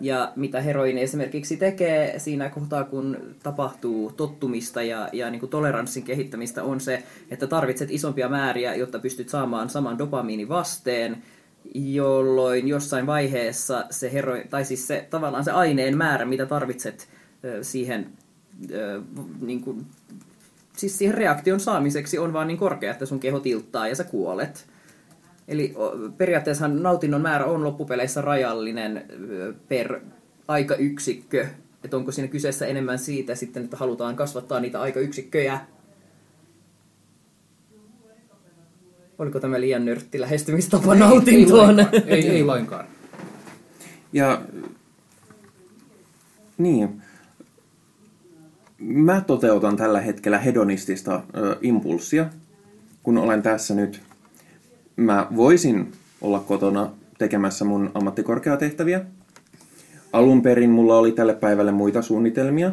[0.00, 6.02] Ja mitä heroini esimerkiksi tekee siinä kohtaa, kun tapahtuu tottumista ja, ja niin kuin toleranssin
[6.02, 11.22] kehittämistä, on se, että tarvitset isompia määriä, jotta pystyt saamaan saman dopamiinivasteen,
[11.74, 17.08] jolloin jossain vaiheessa se, hero, tai siis se, tavallaan se aineen määrä, mitä tarvitset
[17.62, 18.06] siihen,
[19.40, 19.86] niin kuin,
[20.76, 24.66] siis siihen reaktion saamiseksi, on vaan niin korkea, että sun keho tilttaa ja sä kuolet.
[25.50, 25.74] Eli
[26.16, 29.04] periaatteessa nautinnon määrä on loppupeleissä rajallinen
[29.68, 30.00] per
[30.48, 31.46] aikayksikkö.
[31.84, 35.60] Että onko siinä kyseessä enemmän siitä sitten, että halutaan kasvattaa niitä aikayksikköjä.
[39.18, 41.80] Oliko tämä liian nörtti lähestymistapa nautintoon?
[41.80, 42.08] Ei, lainkaan.
[42.08, 42.86] ei, ei lainkaan.
[44.12, 44.42] Ja
[46.58, 47.02] niin,
[48.78, 52.26] mä toteutan tällä hetkellä hedonistista ö, impulssia,
[53.02, 54.09] kun olen tässä nyt.
[55.00, 59.00] Mä voisin olla kotona tekemässä mun ammattikorkeatehtäviä.
[60.12, 62.72] Alun perin mulla oli tälle päivälle muita suunnitelmia,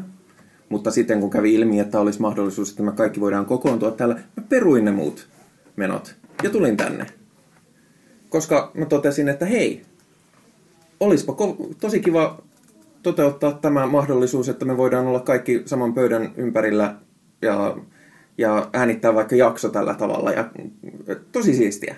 [0.70, 4.44] mutta sitten kun kävi ilmi, että olisi mahdollisuus, että me kaikki voidaan kokoontua täällä, mä
[4.50, 5.28] peruin ne muut
[5.76, 7.06] menot ja tulin tänne.
[8.30, 9.82] Koska mä totesin, että hei,
[11.00, 12.42] olisipa ko- tosi kiva
[13.04, 16.96] toteuttaa tämä mahdollisuus, että me voidaan olla kaikki saman pöydän ympärillä
[17.42, 17.78] ja,
[18.38, 20.32] ja äänittää vaikka jakso tällä tavalla.
[20.32, 20.50] Ja,
[21.32, 21.96] tosi siistiä.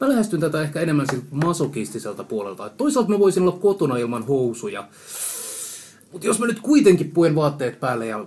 [0.00, 2.66] Mä lähestyn tätä ehkä enemmän siltä masokistiselta puolelta.
[2.66, 4.88] Et toisaalta mä voisin olla kotona ilman housuja.
[6.12, 8.26] Mutta jos mä nyt kuitenkin puen vaatteet päälle ja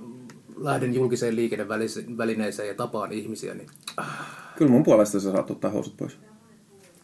[0.57, 3.67] lähden julkiseen liikennevälineeseen ja tapaan ihmisiä, niin
[4.55, 6.17] Kyllä mun puolesta sä saat ottaa housut pois.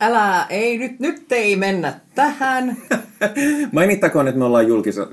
[0.01, 2.77] Älä, ei nyt, nyt ei mennä tähän.
[3.71, 5.09] Mainittakoon, että me ollaan julkisella,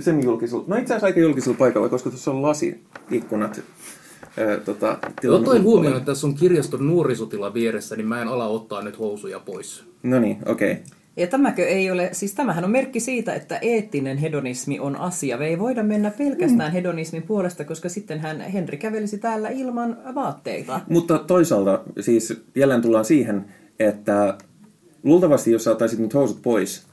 [0.00, 3.60] semi-julkisella, no itse asiassa aika julkisella paikalla, koska tuossa on lasiikkunat.
[4.38, 8.46] Ää, tota, tilannut Ottaen huomioon, että tässä on kirjaston nuorisotila vieressä, niin mä en ala
[8.46, 9.84] ottaa nyt housuja pois.
[10.02, 10.72] No niin, okei.
[10.72, 10.84] Okay.
[11.16, 15.36] Ja tämäkö ei ole, siis tämähän on merkki siitä, että eettinen hedonismi on asia.
[15.36, 20.80] Me ei voida mennä pelkästään hedonismin puolesta, koska sittenhän Henri kävelisi täällä ilman vaatteita.
[20.88, 23.44] Mutta toisaalta siis jälleen tullaan siihen,
[23.78, 24.38] että
[25.02, 26.86] luultavasti jos sä ottaisit nyt housut pois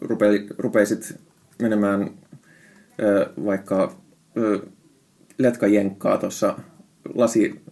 [0.00, 0.26] rupe,
[0.58, 1.14] rupeisit
[1.62, 2.10] menemään
[3.44, 3.96] vaikka
[5.40, 6.58] ö, letkajenkkaa tuossa
[7.14, 7.62] lasi,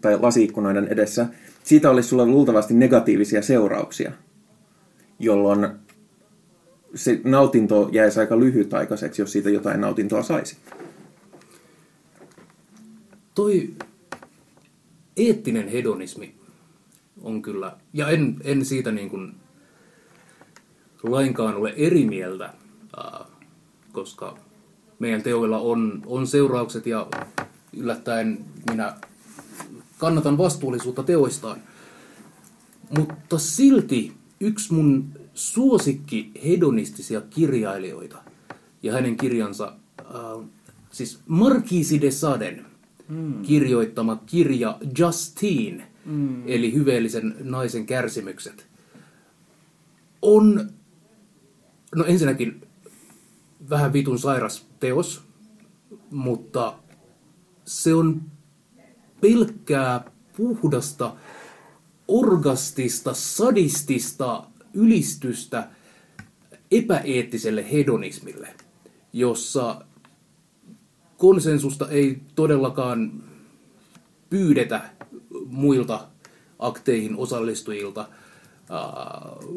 [0.00, 1.26] tai lasiikkunoiden edessä,
[1.64, 4.12] siitä olisi sulle luultavasti negatiivisia seurauksia,
[5.18, 5.66] jolloin
[6.94, 10.56] se nautinto jäisi aika lyhytaikaiseksi, jos siitä jotain nautintoa saisi.
[13.34, 13.74] Toi
[15.16, 16.34] eettinen hedonismi
[17.22, 19.34] on kyllä, ja en, en siitä niin kuin
[21.02, 22.54] lainkaan ole eri mieltä,
[23.92, 24.38] koska
[25.04, 27.06] meidän teoilla on, on seuraukset ja
[27.76, 28.96] yllättäen minä
[29.98, 31.60] kannatan vastuullisuutta teoistaan.
[32.98, 38.18] Mutta silti yksi mun suosikki hedonistisia kirjailijoita
[38.82, 40.48] ja hänen kirjansa, äh,
[40.90, 42.66] siis Marquise de Saden
[43.08, 43.42] mm.
[43.42, 46.42] kirjoittama kirja Justine, mm.
[46.46, 48.66] eli hyveellisen naisen kärsimykset,
[50.22, 50.70] on,
[51.94, 52.60] no ensinnäkin
[53.70, 55.22] vähän vitun sairas teos,
[56.10, 56.74] mutta
[57.64, 58.22] se on
[59.20, 61.16] pelkkää puhdasta,
[62.08, 65.68] orgastista, sadistista ylistystä
[66.70, 68.54] epäeettiselle hedonismille,
[69.12, 69.84] jossa
[71.18, 73.24] konsensusta ei todellakaan
[74.30, 74.90] pyydetä
[75.46, 76.08] muilta
[76.58, 78.08] akteihin osallistujilta.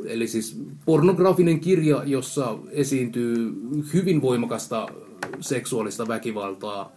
[0.06, 3.54] Eli siis pornografinen kirja, jossa esiintyy
[3.94, 4.88] hyvin voimakasta
[5.40, 6.92] seksuaalista väkivaltaa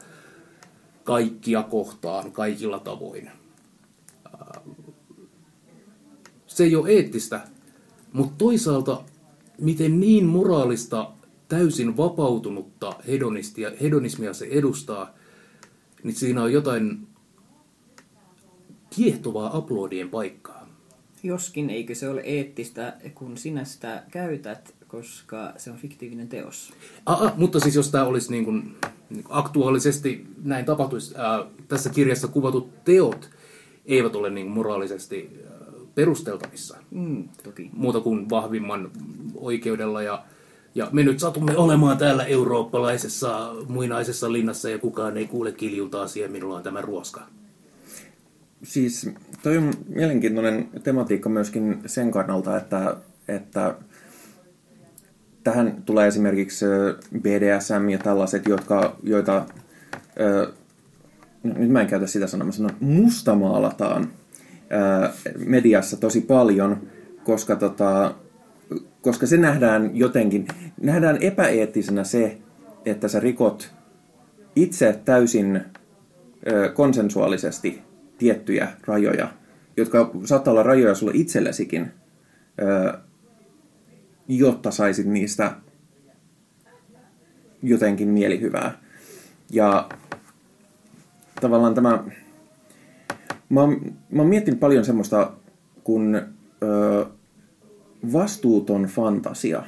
[1.05, 3.31] kaikkia kohtaan, kaikilla tavoin.
[6.47, 7.41] Se ei ole eettistä,
[8.13, 9.03] mutta toisaalta
[9.61, 11.13] miten niin moraalista,
[11.49, 15.15] täysin vapautunutta hedonistia, hedonismia se edustaa,
[16.03, 17.07] niin siinä on jotain
[18.91, 20.60] kiehtovaa aplodien paikkaa.
[21.23, 26.73] Joskin eikö se ole eettistä, kun sinä sitä käytät, koska se on fiktiivinen teos.
[27.07, 28.75] Ah, mutta siis jos tämä olisi niin kuin,
[29.11, 33.31] niin kuin aktuaalisesti näin tapahtuisi, ää, tässä kirjassa kuvatut teot
[33.87, 35.57] eivät ole niin kuin moraalisesti ää,
[35.95, 36.77] perusteltavissa.
[36.91, 37.71] Mm, toki.
[37.73, 38.91] Muuta kuin vahvimman
[39.35, 40.25] oikeudella ja
[40.75, 46.29] ja me nyt satumme olemaan täällä eurooppalaisessa muinaisessa linnassa ja kukaan ei kuule kiljulta asiaa,
[46.29, 47.27] minulla on tämä ruoska.
[48.63, 49.11] Siis
[49.43, 52.97] toi on mielenkiintoinen tematiikka myöskin sen kannalta, että,
[53.29, 53.75] että
[55.45, 56.65] tähän tulee esimerkiksi
[57.21, 59.47] BDSM ja tällaiset, jotka, joita,
[61.43, 64.09] no, nyt mä en käytä sitä sanaa, sanon mustamaalataan
[65.47, 66.89] mediassa tosi paljon,
[67.25, 68.15] koska, tota,
[69.03, 70.49] koska se nähdään jotenkin,
[70.81, 72.39] nähdään epäeettisenä se,
[72.85, 73.75] että sä rikot
[74.57, 75.61] itse täysin
[76.75, 77.90] konsensuaalisesti
[78.21, 79.33] tiettyjä rajoja,
[79.77, 81.93] jotka saattaa olla rajoja sulle itsellesikin,
[84.29, 85.53] jotta saisit niistä
[87.63, 88.79] jotenkin mielihyvää.
[89.51, 89.89] Ja
[91.41, 92.05] tavallaan tämä...
[93.49, 95.33] Mä oon, mä oon miettinyt paljon semmoista
[95.85, 97.07] kuin ö,
[98.13, 99.63] vastuuton fantasia.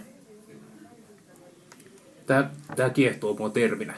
[2.26, 3.94] Tää, tää kiehtoo mua terminä.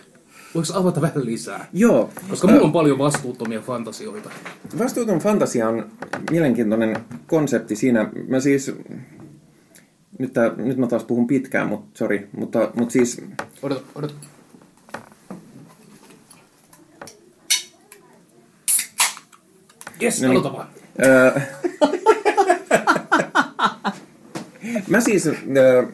[0.55, 1.67] Voiko avata vähän lisää?
[1.73, 2.11] Joo.
[2.31, 4.31] Koska mulla on paljon vastuuttomia fantasioita.
[4.79, 5.91] Vastuuton fantasia on
[6.31, 8.11] mielenkiintoinen konsepti siinä.
[8.29, 8.73] Mä siis...
[10.19, 12.29] Nyt, tää, nyt mä taas puhun pitkään, mutta sorry.
[12.37, 13.23] Mutta, mutta siis...
[13.63, 14.15] Odota, odota.
[20.01, 20.39] Jes, No niin.
[20.39, 20.69] aloita vaan.
[21.05, 21.41] Öö,
[24.91, 25.87] mä siis öö,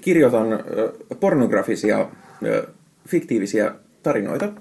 [0.00, 2.08] kirjoitan öö, pornografisia
[2.44, 2.66] öö,
[3.06, 4.52] fiktiivisiä tarinoita,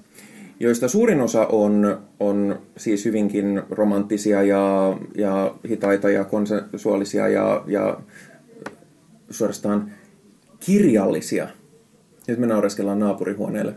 [0.60, 8.00] joista suurin osa on, on siis hyvinkin romanttisia ja, ja hitaita ja konsensuaalisia ja, ja
[9.30, 9.92] suorastaan
[10.60, 11.48] kirjallisia.
[12.28, 13.74] Nyt me naureskellaan naapurihuoneelle.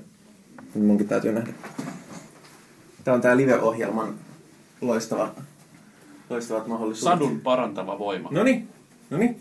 [0.74, 1.52] Munkin täytyy nähdä.
[3.04, 4.14] Tämä on tämä live-ohjelman
[4.80, 5.34] loistava,
[6.30, 7.18] loistavat mahdollisuudet.
[7.18, 8.28] Sadun parantava voima.
[8.32, 8.68] No niin,
[9.10, 9.40] no niin.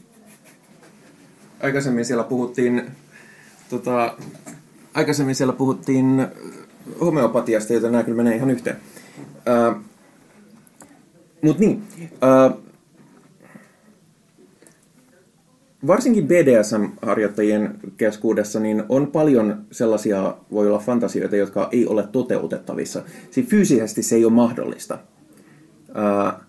[1.63, 2.91] Aikaisemmin siellä puhuttiin,
[3.69, 4.17] tota,
[4.97, 6.27] aikaisemmin siellä puhuttiin
[7.01, 8.77] homeopatiasta, joten nämä kyllä menee ihan yhteen.
[9.27, 9.81] Uh,
[11.41, 12.61] Mutta niin, uh,
[15.87, 23.03] varsinkin BDSM-harjoittajien keskuudessa niin on paljon sellaisia, voi olla fantasioita, jotka ei ole toteutettavissa.
[23.31, 24.99] Siis fyysisesti se ei ole mahdollista.
[25.89, 26.41] Uh,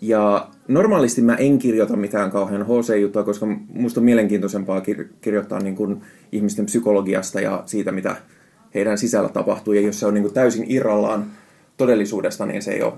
[0.00, 5.76] ja normaalisti mä en kirjoita mitään kauhean HC-juttua, koska musta on mielenkiintoisempaa kir- kirjoittaa niin
[5.76, 6.02] kuin
[6.32, 8.16] ihmisten psykologiasta ja siitä, mitä
[8.74, 9.72] heidän sisällä tapahtuu.
[9.72, 11.26] Ja jos se on niin kuin täysin irrallaan
[11.76, 12.92] todellisuudesta, niin se ei ole,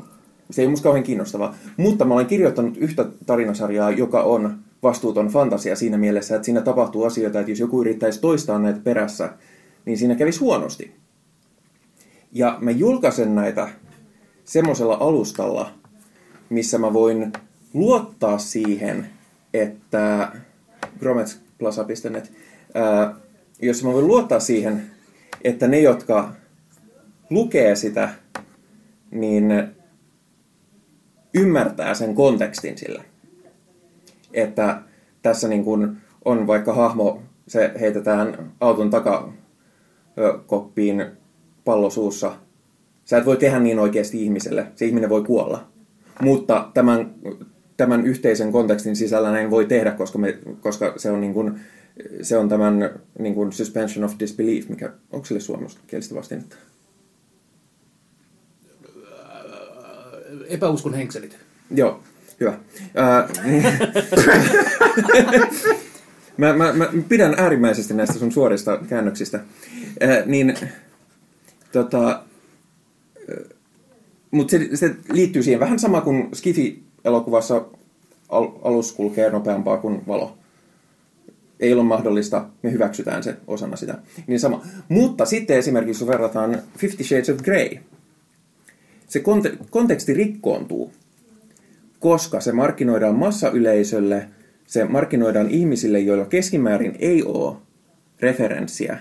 [0.51, 1.55] se ei musta kauhean kiinnostavaa.
[1.77, 7.05] Mutta mä olen kirjoittanut yhtä tarinasarjaa, joka on vastuuton fantasia siinä mielessä, että siinä tapahtuu
[7.05, 9.33] asioita, että jos joku yrittäisi toistaa näitä perässä,
[9.85, 10.93] niin siinä kävisi huonosti.
[12.33, 13.69] Ja mä julkaisen näitä
[14.45, 15.71] semmoisella alustalla,
[16.51, 17.33] missä mä voin
[17.75, 19.07] luottaa siihen,
[19.55, 20.33] että
[20.99, 22.33] grometsplaza.net,
[23.63, 24.90] jossa mä voin luottaa siihen,
[25.44, 26.33] että ne, jotka
[27.31, 28.09] lukee sitä,
[29.11, 29.53] niin
[31.35, 33.05] ymmärtää sen kontekstin sillä.
[34.33, 34.83] Että
[35.23, 41.07] tässä niin kun on vaikka hahmo, se heitetään auton takakoppiin
[41.65, 42.33] pallosuussa.
[43.05, 44.67] Sä et voi tehdä niin oikeasti ihmiselle.
[44.75, 45.67] Se ihminen voi kuolla.
[46.23, 47.15] Mutta tämän,
[47.77, 51.60] tämän yhteisen kontekstin sisällä näin voi tehdä, koska, me, koska se on niin kuin,
[52.23, 56.56] se on tämän niin kuin suspension of disbelief, mikä, onko sille suomenkielistä vastinetta?
[60.48, 61.38] Epäuskon henkselit.
[61.70, 62.00] Joo,
[62.40, 62.58] hyvä.
[62.94, 63.64] Ää, niin.
[66.37, 69.40] mä, mä, mä pidän äärimmäisesti näistä sun suorista käännöksistä.
[70.00, 70.56] Ää, niin
[71.73, 72.23] Tota,
[74.31, 76.29] mutta se, se liittyy siihen vähän sama kuin
[77.03, 77.65] Skifi-elokuvassa
[78.29, 80.38] al, alus kulkee nopeampaa kuin valo.
[81.61, 83.98] Ei ole mahdollista, me hyväksytään se osana sitä.
[84.27, 84.65] Niin sama.
[84.88, 87.79] Mutta sitten esimerkiksi verrataan Fifty Shades of Grey,
[89.09, 90.92] se konte- konteksti rikkoontuu,
[92.00, 94.29] koska se markkinoidaan massayleisölle,
[94.67, 97.57] se markkinoidaan ihmisille, joilla keskimäärin ei ole
[98.21, 98.98] referenssiä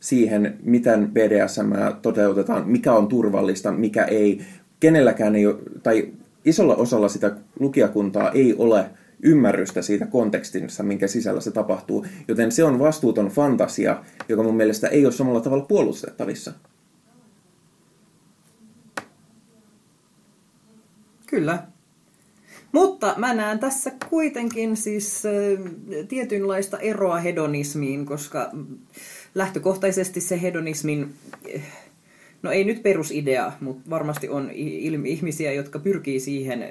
[0.00, 1.72] siihen, miten BDSM
[2.02, 4.40] toteutetaan, mikä on turvallista, mikä ei.
[4.80, 6.08] Kenelläkään ei ole, tai
[6.44, 8.90] isolla osalla sitä lukijakuntaa ei ole
[9.22, 12.06] ymmärrystä siitä kontekstissa, minkä sisällä se tapahtuu.
[12.28, 16.52] Joten se on vastuuton fantasia, joka mun mielestä ei ole samalla tavalla puolustettavissa.
[21.26, 21.62] Kyllä.
[22.72, 25.22] Mutta mä näen tässä kuitenkin siis
[26.08, 28.50] tietynlaista eroa hedonismiin, koska
[29.34, 31.14] lähtökohtaisesti se hedonismin,
[31.54, 31.62] äh,
[32.42, 34.50] no ei nyt perusidea, mutta varmasti on
[35.04, 36.68] ihmisiä, jotka pyrkii siihen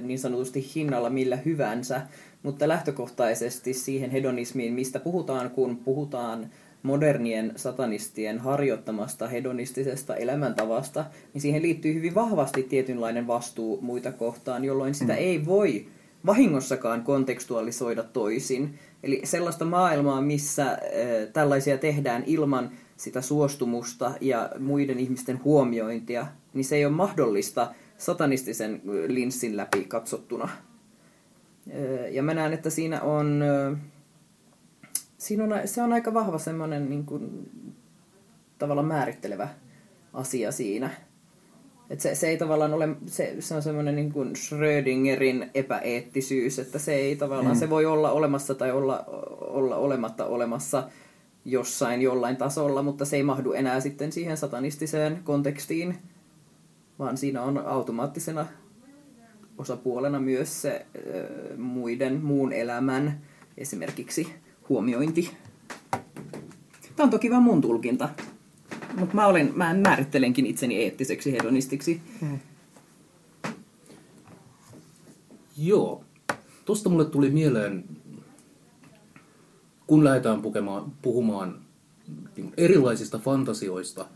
[0.00, 2.02] niin sanotusti hinnalla millä hyvänsä,
[2.42, 6.50] mutta lähtökohtaisesti siihen hedonismiin, mistä puhutaan, kun puhutaan
[6.82, 11.04] modernien satanistien harjoittamasta hedonistisesta elämäntavasta,
[11.34, 15.86] niin siihen liittyy hyvin vahvasti tietynlainen vastuu muita kohtaan, jolloin sitä ei voi
[16.26, 18.78] vahingossakaan kontekstualisoida toisin.
[19.02, 20.78] Eli sellaista maailmaa, missä äh,
[21.32, 28.80] tällaisia tehdään ilman sitä suostumusta ja muiden ihmisten huomiointia, niin se ei ole mahdollista satanistisen
[29.06, 30.44] linssin läpi katsottuna.
[30.44, 33.42] Äh, ja mä näen, että siinä on...
[33.42, 33.78] Äh,
[35.18, 37.50] siinä on, se on aika vahva semmoinen niin kuin,
[38.58, 39.48] tavallaan määrittelevä
[40.12, 40.90] asia siinä.
[41.90, 46.78] Et se, se ei tavallaan ole, se, se on semmoinen niin kuin Schrödingerin epäeettisyys, että
[46.78, 47.60] se ei tavallaan, mm.
[47.60, 49.04] se voi olla olemassa tai olla,
[49.40, 50.88] olla olematta olemassa
[51.44, 55.98] jossain jollain tasolla, mutta se ei mahdu enää sitten siihen satanistiseen kontekstiin,
[56.98, 58.46] vaan siinä on automaattisena
[59.58, 63.20] osapuolena myös se ö, muiden, muun elämän
[63.58, 64.34] esimerkiksi
[64.68, 65.30] huomiointi.
[66.96, 68.08] Tämä on toki vain mun tulkinta.
[68.96, 72.00] Mutta mä, olen, mä määrittelenkin itseni eettiseksi hedonistiksi.
[72.20, 72.38] Hmm.
[75.56, 76.04] Joo.
[76.64, 77.84] Tuosta mulle tuli mieleen,
[79.86, 81.58] kun lähdetään pukemaan, puhumaan
[82.36, 84.06] niin erilaisista fantasioista,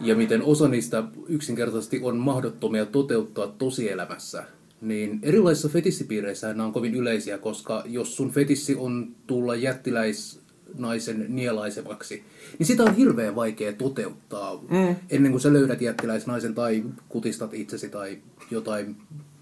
[0.00, 4.44] ja miten osa niistä yksinkertaisesti on mahdottomia toteuttaa tosielämässä–
[4.80, 12.24] niin erilaisissa fetissipiireissä nämä on kovin yleisiä, koska jos sun fetissi on tulla jättiläisnaisen nielaisevaksi,
[12.58, 14.96] niin sitä on hirveän vaikea toteuttaa mm.
[15.10, 18.18] ennen kuin sä löydät jättiläisnaisen tai kutistat itsesi tai
[18.50, 18.96] jotain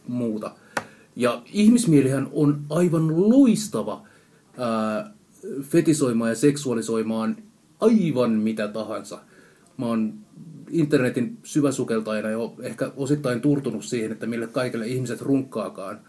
[0.09, 0.51] muuta.
[1.17, 4.07] Ja ihmismielihän on aivan loistava
[4.59, 5.15] ää,
[5.63, 7.37] fetisoimaan ja seksuaalisoimaan
[7.81, 9.19] aivan mitä tahansa.
[9.77, 10.15] Mä oon
[10.71, 16.01] internetin syväsukeltajana jo ehkä osittain turtunut siihen, että mille kaikille ihmiset runkkaakaan,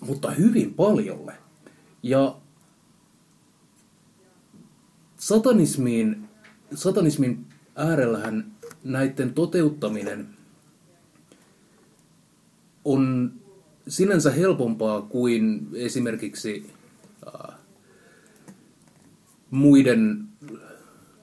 [0.00, 1.34] mutta hyvin paljolle.
[2.02, 2.36] Ja
[5.16, 6.28] satanismiin,
[6.74, 7.46] satanismin
[7.76, 8.52] äärellähän
[8.84, 10.28] näiden toteuttaminen
[12.84, 13.32] on
[13.88, 16.70] sinänsä helpompaa kuin esimerkiksi
[19.50, 20.24] muiden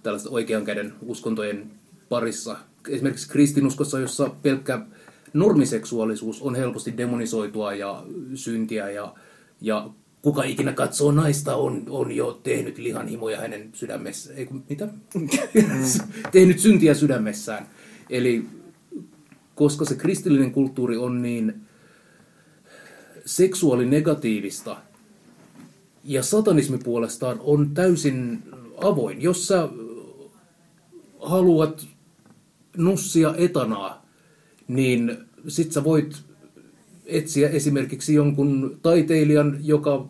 [0.03, 1.71] tällaisten oikean käden uskontojen
[2.09, 2.57] parissa.
[2.89, 4.79] Esimerkiksi kristinuskossa, jossa pelkkä
[5.33, 8.03] normiseksuaalisuus on helposti demonisoitua ja
[8.35, 9.13] syntiä ja,
[9.61, 9.89] ja
[10.21, 14.37] kuka ikinä katsoo naista on, on jo tehnyt lihanhimoja hänen sydämessään.
[14.37, 14.87] Ei kun, mitä?
[16.31, 17.67] tehnyt syntiä sydämessään.
[18.09, 18.45] Eli
[19.55, 21.61] koska se kristillinen kulttuuri on niin
[23.25, 24.77] seksuaalinegatiivista
[26.07, 28.43] ja satanismi puolestaan on täysin
[28.83, 29.21] avoin.
[29.21, 29.69] Jos sä
[31.19, 31.87] haluat
[32.77, 34.05] nussia etanaa,
[34.67, 36.23] niin sit sä voit
[37.05, 40.09] etsiä esimerkiksi jonkun taiteilijan, joka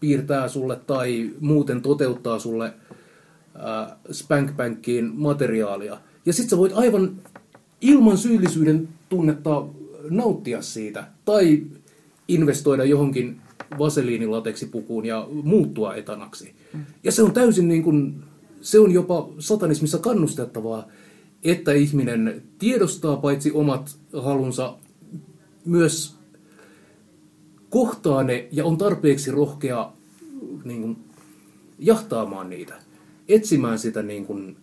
[0.00, 5.98] piirtää sulle tai muuten toteuttaa sulle äh, Spankbankkiin materiaalia.
[6.26, 7.16] Ja sit sä voit aivan
[7.80, 9.66] ilman syyllisyyden tunnetta
[10.10, 11.04] nauttia siitä.
[11.24, 11.62] Tai
[12.28, 13.40] investoida johonkin
[13.78, 16.54] vaseliinilateksipukuun ja muuttua etanaksi.
[17.04, 18.22] Ja se on täysin niin kuin,
[18.60, 20.88] se on jopa satanismissa kannustettavaa,
[21.44, 24.74] että ihminen tiedostaa paitsi omat halunsa,
[25.64, 26.16] myös
[27.70, 29.92] kohtaa ne ja on tarpeeksi rohkea
[30.64, 30.96] niin kuin,
[31.78, 32.74] jahtaamaan niitä,
[33.28, 34.56] etsimään sitä niin kuin,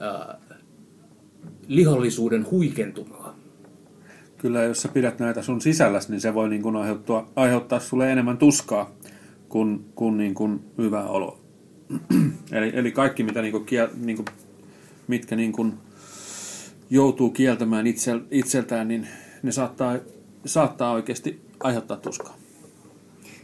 [0.00, 0.38] ää,
[1.68, 3.19] lihallisuuden huikentumaa.
[4.40, 8.12] Kyllä, jos sä pidät näitä sun sisälläsi, niin se voi niin kuin aiheuttaa, aiheuttaa sulle
[8.12, 8.90] enemmän tuskaa
[9.48, 11.38] kuin, kuin, niin kuin hyvää oloa.
[12.52, 13.66] eli, eli kaikki, mitä niin kuin,
[13.96, 14.26] niin kuin
[15.06, 15.72] mitkä niin kuin
[16.90, 19.08] joutuu kieltämään itsel, itseltään, niin
[19.42, 19.96] ne saattaa,
[20.46, 22.36] saattaa oikeasti aiheuttaa tuskaa.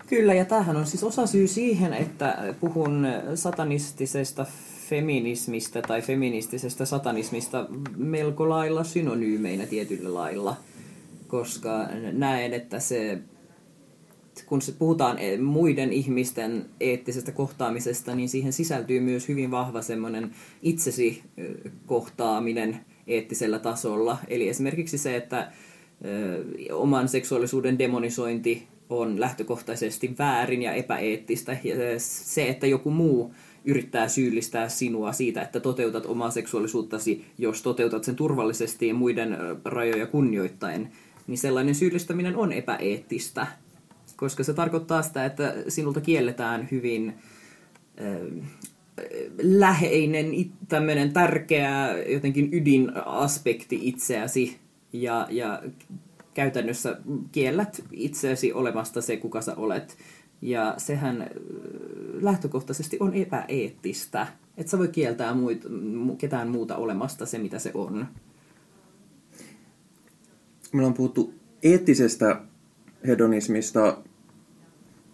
[0.07, 4.47] Kyllä, ja tämähän on siis osa syy siihen, että puhun satanistisesta
[4.89, 7.67] feminismistä tai feministisestä satanismista
[7.97, 10.57] melko lailla synonyymeinä tietyllä lailla,
[11.27, 13.19] koska näen, että se
[14.47, 20.31] kun se puhutaan e- muiden ihmisten eettisestä kohtaamisesta, niin siihen sisältyy myös hyvin vahva semmoinen
[20.63, 21.23] itsesi
[21.87, 24.19] kohtaaminen eettisellä tasolla.
[24.29, 25.53] Eli esimerkiksi se, että
[26.73, 31.57] oman seksuaalisuuden demonisointi on lähtökohtaisesti väärin ja epäeettistä.
[31.65, 38.05] Ja se, että joku muu yrittää syyllistää sinua siitä, että toteutat omaa seksuaalisuuttasi, jos toteutat
[38.05, 40.93] sen turvallisesti ja muiden rajoja kunnioittaen,
[41.27, 43.47] niin sellainen syyllistäminen on epäeettistä,
[44.17, 47.15] koska se tarkoittaa sitä, että sinulta kielletään hyvin
[48.01, 48.49] äh,
[49.43, 50.27] läheinen,
[50.69, 54.59] tämmöinen tärkeä jotenkin ydinaspekti itseäsi
[54.93, 55.63] ja, ja
[56.35, 56.97] käytännössä
[57.33, 59.97] kiellät itseäsi olemasta se, kuka sä olet.
[60.43, 61.31] Ja sehän
[62.21, 64.27] lähtökohtaisesti on epäeettistä.
[64.57, 65.65] että sä voi kieltää muit,
[66.19, 68.07] ketään muuta olemasta se, mitä se on.
[70.73, 72.41] Meillä on puhuttu eettisestä
[73.07, 73.99] hedonismista,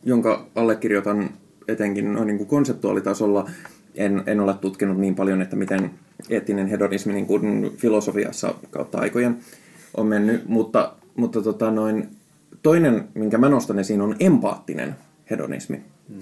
[0.04, 1.30] jonka allekirjoitan
[1.68, 3.50] etenkin noin niin kuin konseptuaalitasolla.
[3.94, 5.90] En, en ole tutkinut niin paljon, että miten
[6.30, 9.36] eettinen hedonismi niin kuin filosofiassa kautta aikojen
[9.96, 12.08] on mennyt, mutta, mutta tota noin,
[12.62, 14.96] toinen, minkä mä nostan esiin, on empaattinen
[15.30, 15.82] hedonismi.
[16.08, 16.18] Hmm.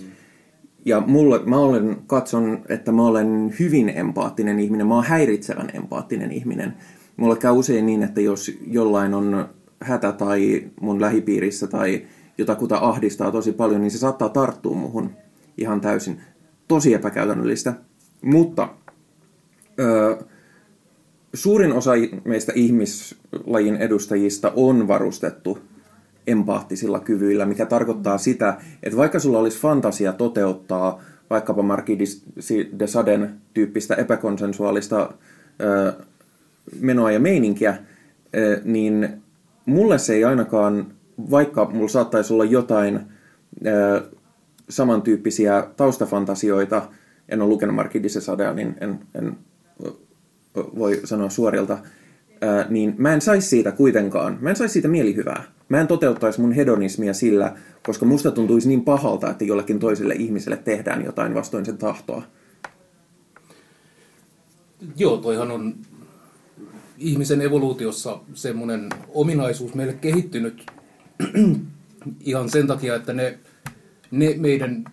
[0.84, 6.32] Ja mulle, mä olen, katson, että mä olen hyvin empaattinen ihminen, mä olen häiritsevän empaattinen
[6.32, 6.74] ihminen.
[7.20, 9.48] Mulle käy usein niin, että jos jollain on
[9.80, 12.06] hätä tai mun lähipiirissä tai
[12.38, 15.10] jotakuta ahdistaa tosi paljon, niin se saattaa tarttua muhun
[15.58, 16.20] ihan täysin.
[16.68, 17.74] Tosi epäkäytännöllistä.
[18.22, 18.68] Mutta
[19.80, 20.18] ö,
[21.34, 21.90] suurin osa
[22.24, 25.58] meistä ihmislajin edustajista on varustettu
[26.26, 32.24] empaattisilla kyvyillä, mikä tarkoittaa sitä, että vaikka sulla olisi fantasia toteuttaa vaikkapa Marquis
[32.78, 35.12] de Saden tyyppistä epäkonsensuaalista
[36.80, 37.78] menoa ja meininkiä,
[38.64, 39.22] niin
[39.66, 40.86] mulle se ei ainakaan,
[41.30, 43.00] vaikka mulla saattaisi olla jotain
[44.68, 46.82] samantyyppisiä taustafantasioita,
[47.28, 49.36] en ole lukenut Marquis de Sadea, niin en, en
[50.54, 51.78] voi sanoa suorilta,
[52.68, 55.42] niin mä en saisi siitä kuitenkaan, mä en saisi siitä mielihyvää.
[55.68, 60.56] Mä en toteuttaisi mun hedonismia sillä, koska musta tuntuisi niin pahalta, että jollekin toiselle ihmiselle
[60.56, 62.22] tehdään jotain vastoin sen tahtoa.
[64.96, 65.74] Joo, toihan on
[67.00, 70.66] ihmisen evoluutiossa semmoinen ominaisuus meille kehittynyt
[72.20, 73.38] ihan sen takia, että ne,
[74.10, 74.84] ne meidän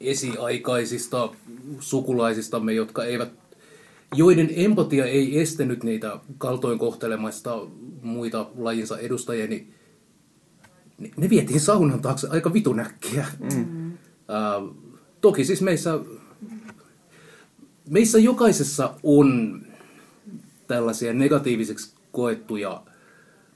[0.00, 1.28] esiaikaisista
[1.80, 3.32] sukulaisistamme, jotka eivät
[4.14, 7.66] joiden empatia ei estänyt niitä kaltoin kohtelemasta
[8.02, 9.74] muita lajinsa edustajia, niin
[11.16, 13.26] ne vietiin saunan taakse aika vitunäkkiä.
[13.38, 13.92] Mm.
[13.92, 14.76] Äh,
[15.20, 16.00] toki siis meissä,
[17.90, 19.60] meissä jokaisessa on
[20.68, 22.82] tällaisia negatiiviseksi koettuja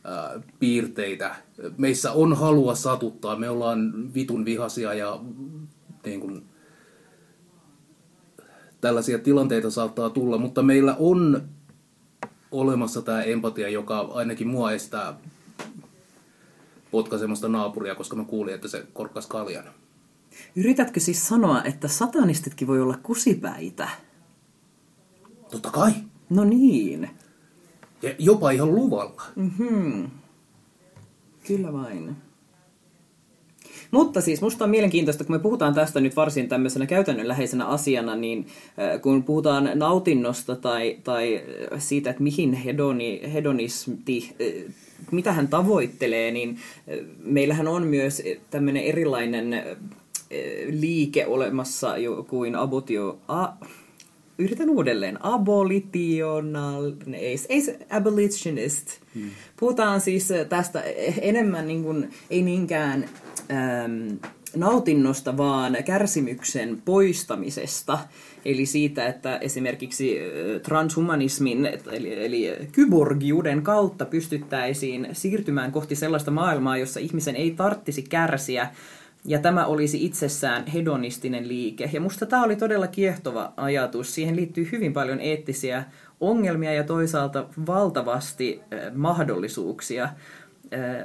[0.07, 1.37] äh, piirteitä.
[1.77, 5.21] Meissä on halua satuttaa, me ollaan vitun vihasia ja
[6.05, 6.45] niin kuin,
[8.81, 11.43] tällaisia tilanteita saattaa tulla, mutta meillä on
[12.51, 15.15] olemassa tämä empatia, joka ainakin mua estää
[16.91, 19.65] potkaisemasta naapuria, koska mä kuulin, että se korkkas kaljan.
[20.57, 23.89] Yritätkö siis sanoa, että satanistitkin voi olla kusipäitä?
[25.51, 25.93] Totta kai.
[26.35, 27.11] No niin.
[28.03, 29.23] Ja jopa ihan luvalla.
[29.37, 30.11] Mm-hmm.
[31.47, 32.17] Kyllä vain.
[33.91, 38.47] Mutta siis musta on mielenkiintoista, kun me puhutaan tästä nyt varsin tämmöisenä käytännönläheisenä asiana, niin
[39.03, 41.43] kun puhutaan nautinnosta tai, tai
[41.79, 44.35] siitä, että mihin hedoni, hedonismi,
[45.11, 46.59] mitä hän tavoittelee, niin
[47.25, 49.63] meillähän on myös tämmöinen erilainen
[50.71, 53.19] liike olemassa jo kuin abotio...
[53.29, 53.49] A,
[54.43, 55.19] yritän uudelleen.
[55.21, 56.93] Abolitional...
[57.13, 58.89] Ei, ei abolitionist.
[59.15, 59.31] Hmm.
[59.61, 60.83] Puhutaan siis tästä
[61.21, 63.05] enemmän niin kuin, ei niinkään
[63.51, 64.19] äm,
[64.57, 67.99] nautinnosta, vaan kärsimyksen poistamisesta.
[68.45, 70.19] Eli siitä, että esimerkiksi
[70.63, 78.69] transhumanismin, eli, eli kyborgiuden kautta pystyttäisiin siirtymään kohti sellaista maailmaa, jossa ihmisen ei tarttisi kärsiä,
[79.25, 81.91] ja tämä olisi itsessään hedonistinen liike.
[81.93, 84.15] Ja musta tämä oli todella kiehtova ajatus.
[84.15, 85.85] Siihen liittyy hyvin paljon eettisiä
[86.21, 88.61] ongelmia ja toisaalta valtavasti
[88.95, 90.09] mahdollisuuksia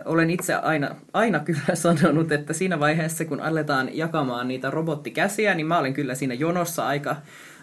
[0.05, 5.68] olen itse aina, aina kyllä sanonut, että siinä vaiheessa, kun aletaan jakamaan niitä robottikäsiä, niin
[5.68, 7.15] mä olen kyllä siinä jonossa aika,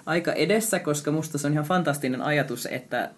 [0.07, 3.11] aika edessä, koska musta se on ihan fantastinen ajatus, että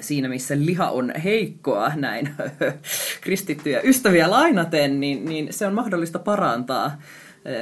[0.00, 2.30] siinä missä liha on heikkoa näin
[3.20, 7.00] kristittyjä ystäviä lainaten, niin, niin se on mahdollista parantaa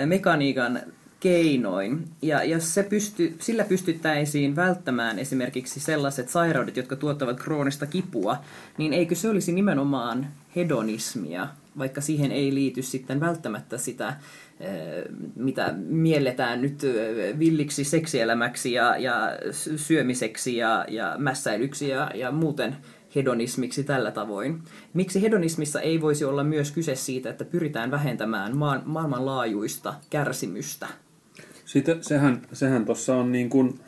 [0.07, 0.81] mekaniikan
[1.21, 2.09] keinoin.
[2.23, 8.37] Ja jos se pysty, sillä pystyttäisiin välttämään esimerkiksi sellaiset sairaudet, jotka tuottavat kroonista kipua,
[8.79, 11.49] niin eikö se olisi nimenomaan hedonismia,
[11.79, 14.17] vaikka siihen ei liity sitten välttämättä sitä,
[14.61, 15.05] eh,
[15.37, 19.33] mitä mielletään nyt eh, villiksi seksielämäksi ja, ja
[19.77, 22.77] syömiseksi ja, ja mässäilyksi ja, ja muuten
[23.15, 24.63] hedonismiksi tällä tavoin.
[24.95, 30.87] Miksi hedonismissa ei voisi olla myös kyse siitä, että pyritään vähentämään maan, maailmanlaajuista kärsimystä?
[31.77, 33.81] Sitä, sehän, sehän tuossa on niin kuin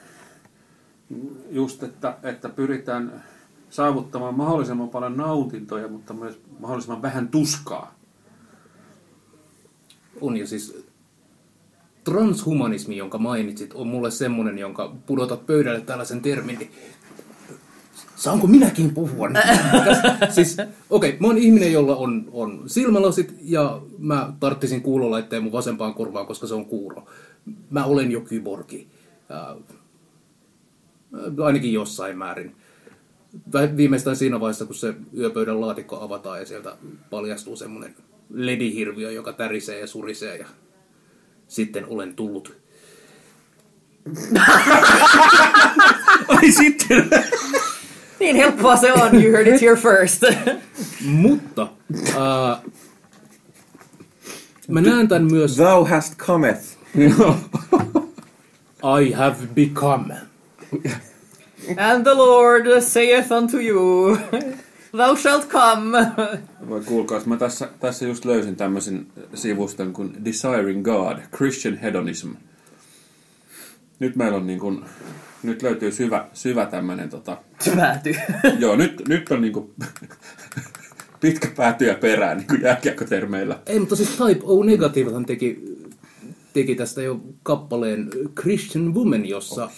[1.50, 3.24] just, että, että pyritään
[3.70, 7.94] saavuttamaan mahdollisimman paljon nautintoja, mutta myös mahdollisimman vähän tuskaa.
[10.20, 10.86] On ja siis
[12.04, 16.70] transhumanismi, jonka mainitsit, on mulle semmonen, jonka pudotat pöydälle tällaisen termin, niin
[18.16, 19.28] saanko minäkin puhua?
[20.34, 20.56] Siis,
[20.90, 25.94] okei, okay, mä oon ihminen, jolla on, on silmälasit ja mä tarttisin kuulolaitteen mun vasempaan
[25.94, 27.06] korvaan, koska se on kuuro.
[27.70, 28.88] Mä olen jo kyborgi.
[29.30, 29.56] Äh,
[31.44, 32.56] ainakin jossain määrin.
[33.76, 36.76] Viimeistään siinä vaiheessa, kun se yöpöydän laatikko avataan ja sieltä
[37.10, 37.94] paljastuu semmoinen
[38.30, 40.46] ledihirviö, joka tärisee ja surisee ja
[41.48, 42.56] sitten olen tullut.
[46.28, 47.10] Ai sitten!
[48.20, 50.22] Niin helppoa se on, you heard it here first.
[51.22, 51.68] Mutta
[52.08, 52.62] äh,
[54.68, 56.77] mä näen tämän myös Thou hast cometh.
[59.00, 60.14] I have become.
[61.76, 64.18] And the Lord saith unto you,
[64.92, 65.98] thou shalt come.
[66.68, 72.28] Voi kuulkaas, mä tässä, tässä just löysin tämmöisen sivuston kuin Desiring God, Christian Hedonism.
[73.98, 74.84] Nyt meillä on niin kuin,
[75.42, 77.36] nyt löytyy syvä, syvä tämmöinen tota,
[77.76, 78.14] Pääty.
[78.58, 79.70] joo, nyt, nyt on niin kuin,
[81.20, 83.58] pitkä päätyä perään niin kuin jääkiekkotermeillä.
[83.66, 85.77] Ei, mutta siis Type O Negativehan teki,
[86.58, 89.70] teki tästä jo kappaleen Christian Woman, jossa,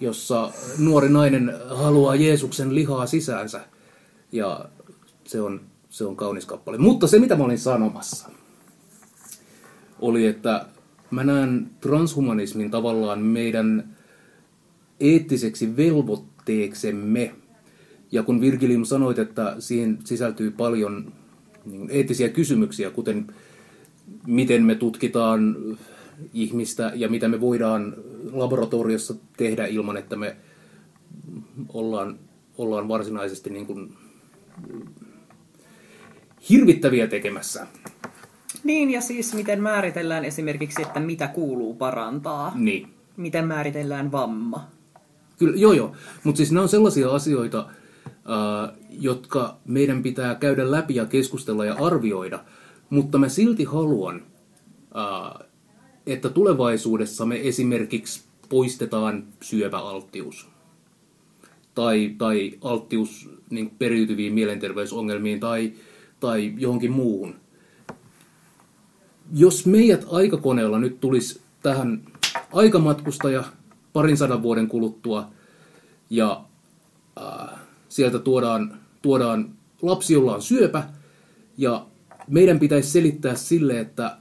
[0.00, 3.60] jossa nuori nainen haluaa Jeesuksen lihaa sisäänsä.
[4.32, 4.64] Ja
[5.24, 5.60] se on,
[5.90, 6.78] se on kaunis kappale.
[6.78, 8.30] Mutta se, mitä mä olin sanomassa,
[10.00, 10.66] oli, että
[11.10, 13.96] mä näen transhumanismin tavallaan meidän
[15.00, 17.34] eettiseksi velvoitteeksemme.
[18.12, 21.12] Ja kun Virgilium sanoit, että siihen sisältyy paljon
[21.64, 23.26] niin eettisiä kysymyksiä, kuten
[24.26, 25.56] miten me tutkitaan
[26.34, 27.94] ihmistä ja mitä me voidaan
[28.32, 30.36] laboratoriossa tehdä ilman, että me
[31.68, 32.18] ollaan,
[32.58, 33.96] ollaan varsinaisesti niin kuin
[36.50, 37.66] hirvittäviä tekemässä.
[38.64, 42.52] Niin, ja siis miten määritellään esimerkiksi, että mitä kuuluu parantaa.
[42.54, 42.88] Niin.
[43.16, 44.68] Miten määritellään vamma.
[45.38, 45.92] Kyllä, joo joo.
[46.24, 47.66] Mutta siis nämä on sellaisia asioita,
[48.06, 52.44] ää, jotka meidän pitää käydä läpi ja keskustella ja arvioida.
[52.90, 54.22] Mutta mä silti haluan,
[54.94, 55.44] ää,
[56.06, 60.48] että tulevaisuudessa me esimerkiksi poistetaan syöpäalttius.
[61.74, 65.72] Tai, tai alttius niin periytyviin mielenterveysongelmiin tai,
[66.20, 67.34] tai johonkin muuhun.
[69.34, 72.02] Jos meidät aikakoneella nyt tulisi tähän
[72.52, 73.44] aikamatkustaja
[73.92, 75.28] parin sadan vuoden kuluttua
[76.10, 76.44] ja
[77.20, 80.88] äh, sieltä tuodaan, tuodaan lapsi, jolla on syöpä
[81.58, 81.86] ja
[82.28, 84.16] meidän pitäisi selittää sille, että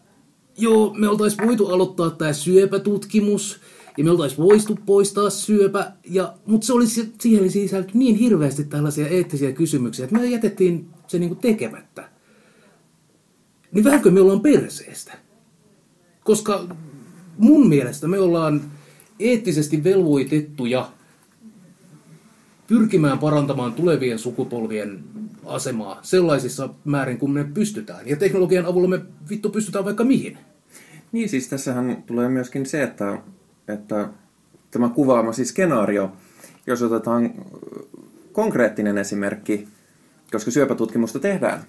[0.58, 3.60] joo, me oltaisiin voitu aloittaa tämä syöpätutkimus
[3.98, 9.08] ja me oltaisiin voitu poistaa syöpä, ja, mutta se olisi, siihen sisälty niin hirveästi tällaisia
[9.08, 12.10] eettisiä kysymyksiä, että me jätettiin se niin kuin tekemättä.
[13.72, 15.14] Niin vähänkö me ollaan perseestä?
[16.24, 16.68] Koska
[17.38, 18.62] mun mielestä me ollaan
[19.20, 20.92] eettisesti velvoitettuja
[22.68, 25.04] pyrkimään parantamaan tulevien sukupolvien
[25.46, 28.08] asemaa sellaisissa määrin kuin me pystytään.
[28.08, 30.38] Ja teknologian avulla me vittu pystytään vaikka mihin.
[31.12, 33.18] Niin, siis tässähän tulee myöskin se, että,
[33.68, 34.10] että
[34.72, 36.12] tämä kuvaamasi skenaario,
[36.68, 37.34] jos otetaan
[38.32, 39.68] konkreettinen esimerkki,
[40.32, 41.64] koska syöpätutkimusta tehdään.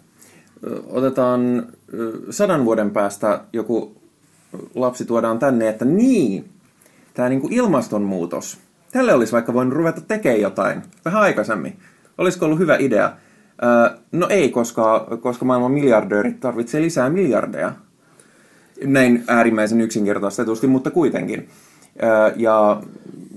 [0.87, 1.67] Otetaan
[2.31, 4.03] sadan vuoden päästä joku
[4.75, 6.45] lapsi tuodaan tänne, että niin,
[7.15, 8.59] tämä niin kuin ilmastonmuutos,
[8.93, 11.79] tälle olisi vaikka voinut ruveta tekemään jotain vähän aikaisemmin.
[12.19, 13.17] Olisiko ollut hyvä idea?
[14.13, 17.73] No ei, koska, koska maailman miljardöörit tarvitsee lisää miljardeja
[18.85, 21.49] näin äärimmäisen yksinkertaistetusti, mutta kuitenkin.
[22.37, 22.83] Ja,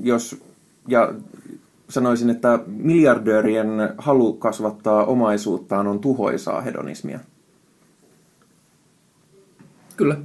[0.03, 0.43] jos,
[0.88, 1.13] ja
[1.89, 3.67] sanoisin, että miljardöörien
[3.97, 7.19] halu kasvattaa omaisuuttaan on tuhoisaa hedonismia.
[9.97, 10.17] Kyllä.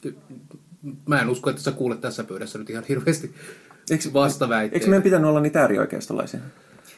[0.00, 0.16] Ky-
[1.06, 3.34] mä en usko, että sä kuulet tässä pöydässä nyt ihan hirveästi
[3.90, 4.76] Eikö- vastaväitteitä.
[4.82, 6.40] Eikö meidän pitänyt olla niitä äärioikeistolaisia?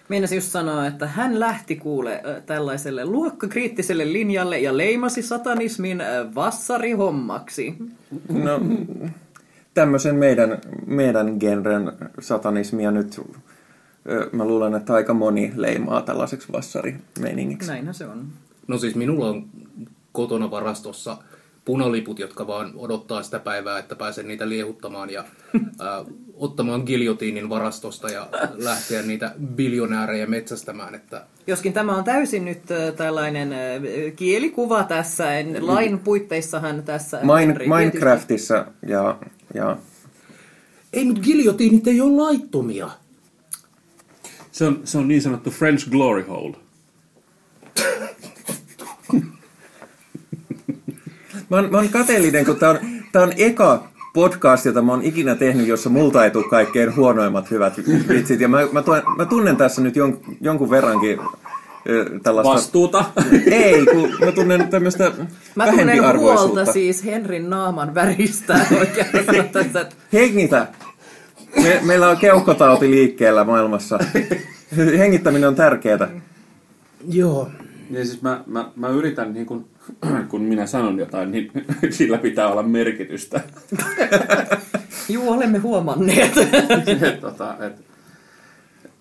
[0.09, 6.03] Meinasin just sanoa, että hän lähti kuule tällaiselle luokkakriittiselle linjalle ja leimasi satanismin
[6.35, 7.75] vassarihommaksi.
[8.29, 8.61] No,
[9.75, 13.21] tämmöisen meidän, meidän genren satanismia nyt
[14.33, 17.71] mä luulen, että aika moni leimaa tällaiseksi vassarimeiningiksi.
[17.71, 18.27] Näinhän se on.
[18.67, 19.45] No siis minulla on
[20.13, 21.17] kotona varastossa
[21.65, 25.25] punaliput, jotka vaan odottaa sitä päivää, että pääsen niitä liehuttamaan ja
[25.81, 26.05] ää,
[26.35, 30.95] ottamaan giljotiinin varastosta ja lähteä niitä biljonäärejä metsästämään.
[30.95, 32.63] Että Joskin tämä on täysin nyt
[32.97, 33.51] tällainen
[34.17, 35.39] kielikuva tässä.
[35.39, 37.21] En, lain puitteissahan tässä...
[37.21, 39.19] Tietysti- Minecraftissa ja,
[39.55, 39.77] ja
[40.93, 42.91] ei, mutta giljotiinit ei ole laittomia.
[44.53, 46.57] Se on, se on niin sanottu French glory hole.
[51.51, 52.79] Mä oon, mä oon kateellinen, kun tää on,
[53.13, 57.51] tää on eka podcast, jota mä oon ikinä tehnyt, jossa multa ei tule kaikkein huonoimmat
[57.51, 58.41] hyvät vitsit.
[58.41, 61.19] Ja mä, mä, tuen, mä tunnen tässä nyt jon, jonkun verrankin
[62.23, 62.53] tällaista...
[62.53, 63.05] Vastuuta.
[63.51, 65.13] Ei, kun mä tunnen tämmöistä
[65.55, 69.81] Mä tunnen huolta siis Henrin naaman väristä oikeastaan tässä.
[69.81, 70.67] että Hengitä!
[71.63, 73.99] Me, meillä on keuhkotauti liikkeellä maailmassa.
[74.99, 76.09] Hengittäminen on tärkeää.
[77.09, 77.51] Joo.
[77.91, 79.67] Ja siis mä, mä, mä yritän, niin kun,
[80.31, 81.51] kun minä sanon jotain, niin
[81.91, 83.41] sillä pitää olla merkitystä.
[85.09, 86.33] Juu, olemme huomanneet.
[87.03, 87.73] et, tota, et,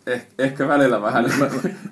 [0.07, 1.25] eh, ehkä välillä vähän.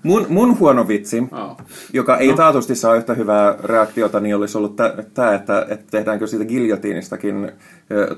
[0.04, 1.58] Mun, mun huono vitsi, Oh.
[1.94, 4.76] joka ei taatusti saa yhtä hyvää reaktiota, niin olisi ollut
[5.14, 7.52] tämä, että, että tehdäänkö siitä giljotiinistakin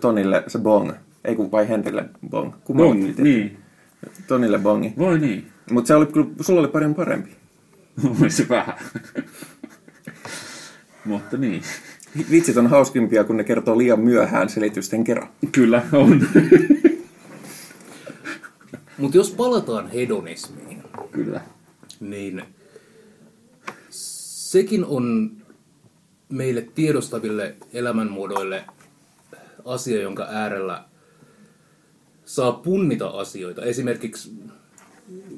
[0.02, 0.92] Tonille se bong.
[1.26, 2.52] Ei kun vai Henrille bong.
[2.64, 3.24] Kummalle Bongi, piti?
[3.24, 3.58] niin.
[4.28, 4.94] Tonille bongi.
[4.98, 5.48] Voi niin.
[5.72, 7.30] Mutta se oli kyllä, sulla oli paljon parempi.
[8.22, 8.76] Oli se vähän.
[11.06, 11.62] Mutta niin.
[12.32, 15.30] Vitsit on hauskimpia, kun ne kertoo liian myöhään selitysten kerran.
[15.52, 16.28] Kyllä on.
[18.98, 21.42] Mutta jos palataan hedonismiin, Kyllä.
[22.00, 22.44] niin
[23.90, 25.32] sekin on
[26.30, 28.66] meille tiedostaville elämänmuodoille
[29.66, 30.84] asia, jonka äärellä
[32.26, 33.62] saa punnita asioita.
[33.62, 34.32] Esimerkiksi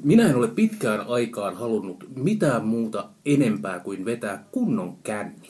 [0.04, 5.45] minä en ole pitkään aikaan halunnut mitään muuta enempää kuin vetää kunnon kännit.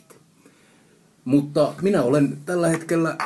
[1.27, 3.16] Mutta minä olen tällä hetkellä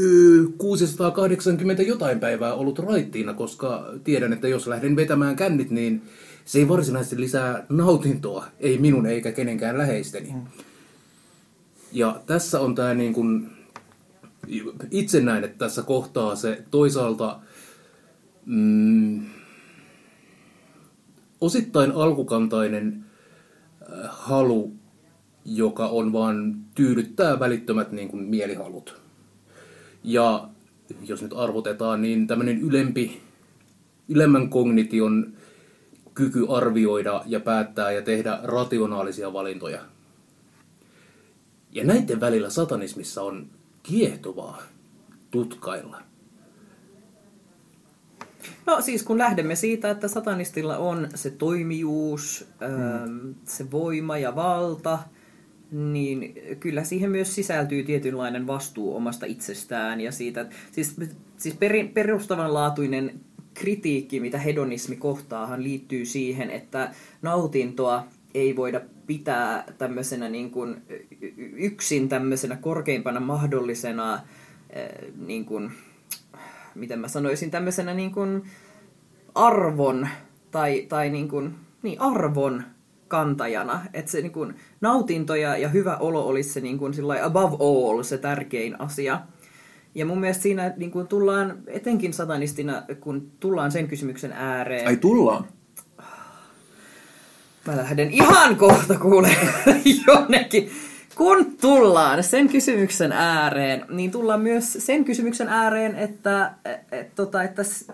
[0.00, 6.02] ö, 680 jotain päivää ollut raittiina, koska tiedän, että jos lähden vetämään kännit, niin
[6.44, 10.34] se ei varsinaisesti lisää nautintoa, ei minun eikä kenenkään läheisteni.
[11.92, 13.50] Ja tässä on tämä niin kuin,
[14.90, 17.38] itse näen, että tässä kohtaa se toisaalta
[18.46, 19.26] mm,
[21.40, 23.04] osittain alkukantainen
[23.82, 24.72] äh, halu,
[25.46, 29.00] joka on vaan tyydyttää välittömät niin kuin mielihalut.
[30.04, 30.48] Ja
[31.06, 33.22] jos nyt arvotetaan, niin tämmöinen ylempi,
[34.08, 35.32] ylemmän kognition
[36.14, 39.80] kyky arvioida ja päättää ja tehdä rationaalisia valintoja.
[41.72, 43.46] Ja näiden välillä satanismissa on
[43.82, 44.62] kiehtovaa
[45.30, 46.02] tutkailla.
[48.66, 53.34] No siis kun lähdemme siitä, että satanistilla on se toimijuus, mm.
[53.44, 54.98] se voima ja valta,
[55.70, 60.96] niin kyllä siihen myös sisältyy tietynlainen vastuu omasta itsestään ja siitä, siis,
[61.36, 61.56] siis
[61.94, 63.20] perustavanlaatuinen
[63.54, 66.90] kritiikki, mitä hedonismi kohtaahan liittyy siihen, että
[67.22, 70.82] nautintoa ei voida pitää tämmöisenä niin kuin
[71.56, 74.20] yksin tämmöisenä korkeimpana mahdollisena
[74.70, 74.88] eh,
[75.26, 75.72] niin kuin,
[76.74, 78.42] miten mä sanoisin, tämmöisenä niin kuin
[79.34, 80.08] arvon
[80.50, 82.62] tai, tai niin kuin, niin arvon
[83.08, 83.80] kantajana.
[83.94, 88.02] Että se niin kuin nautinto ja, ja hyvä olo olisi se niin kuin above all
[88.02, 89.20] se tärkein asia.
[89.94, 94.86] Ja mun mielestä siinä niin kuin tullaan, etenkin satanistina, kun tullaan sen kysymyksen ääreen.
[94.86, 95.44] Ai tullaan.
[97.66, 99.28] Mä lähden ihan kohta kuule
[100.06, 100.70] jonnekin.
[101.14, 106.52] Kun tullaan sen kysymyksen ääreen, niin tullaan myös sen kysymyksen ääreen, että,
[106.92, 107.88] et, tota, että s-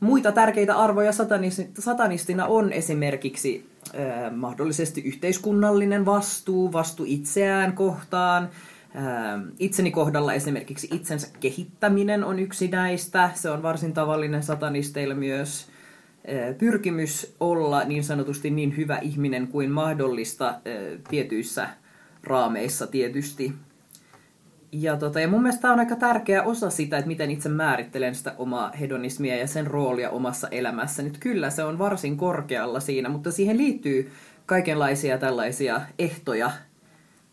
[0.00, 8.42] muita tärkeitä arvoja satanis- satanistina on esimerkiksi äh, mahdollisesti yhteiskunnallinen vastuu, vastuu itseään kohtaan.
[8.96, 13.30] Äh, itseni kohdalla esimerkiksi itsensä kehittäminen on yksi näistä.
[13.34, 15.68] Se on varsin tavallinen satanisteilla myös
[16.24, 21.68] eh, pyrkimys olla niin sanotusti niin hyvä ihminen kuin mahdollista eh, tietyissä
[22.24, 23.52] raameissa tietysti.
[24.76, 28.14] Ja, tota, ja mun mielestä tämä on aika tärkeä osa sitä, että miten itse määrittelen
[28.14, 31.02] sitä omaa hedonismia ja sen roolia omassa elämässä.
[31.02, 34.10] Nyt kyllä se on varsin korkealla siinä, mutta siihen liittyy
[34.46, 36.50] kaikenlaisia tällaisia ehtoja.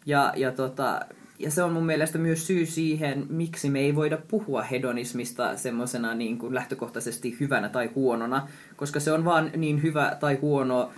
[0.05, 0.99] Ja, ja tota,
[1.39, 6.13] ja se on mun mielestä myös syy siihen, miksi me ei voida puhua hedonismista semmoisena
[6.13, 10.91] niin kuin lähtökohtaisesti hyvänä tai huonona, koska se on vaan niin hyvä tai huono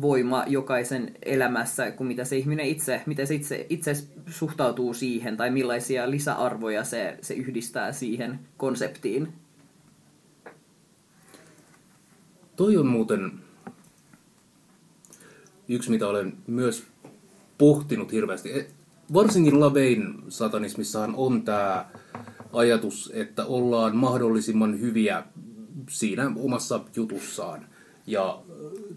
[0.00, 3.92] voima jokaisen elämässä kuin mitä se ihminen itse, miten se itse, itse
[4.26, 9.32] suhtautuu siihen tai millaisia lisäarvoja se, se yhdistää siihen konseptiin.
[12.56, 13.32] Toi on muuten
[15.68, 16.86] yksi, mitä olen myös
[17.58, 18.58] pohtinut hirveästi.
[18.58, 18.66] E,
[19.12, 21.86] Varsinkin Lavein satanismissahan on tämä
[22.52, 25.22] ajatus, että ollaan mahdollisimman hyviä
[25.88, 27.66] siinä omassa jutussaan.
[28.06, 28.42] Ja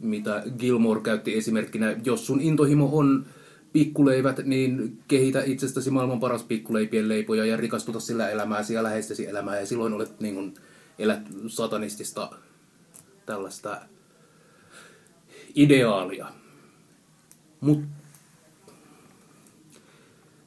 [0.01, 3.25] mitä Gilmore käytti esimerkkinä, jos sun intohimo on
[3.73, 9.59] pikkuleivät, niin kehitä itsestäsi maailman paras pikkuleipien leipoja ja rikastuta sillä elämääsi ja läheistesi elämää.
[9.59, 10.53] Ja silloin olet niin kuin,
[10.99, 12.29] elät satanistista
[13.25, 13.81] tällaista
[15.55, 16.27] ideaalia.
[17.61, 17.87] Mutta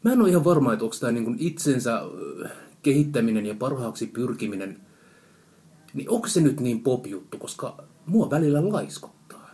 [0.02, 2.48] mä en ole ihan varma, että onko tämä niin itsensä ö,
[2.82, 4.80] kehittäminen ja parhaaksi pyrkiminen,
[5.94, 9.50] niin onko se nyt niin pop-juttu, koska mua välillä laiskottaa.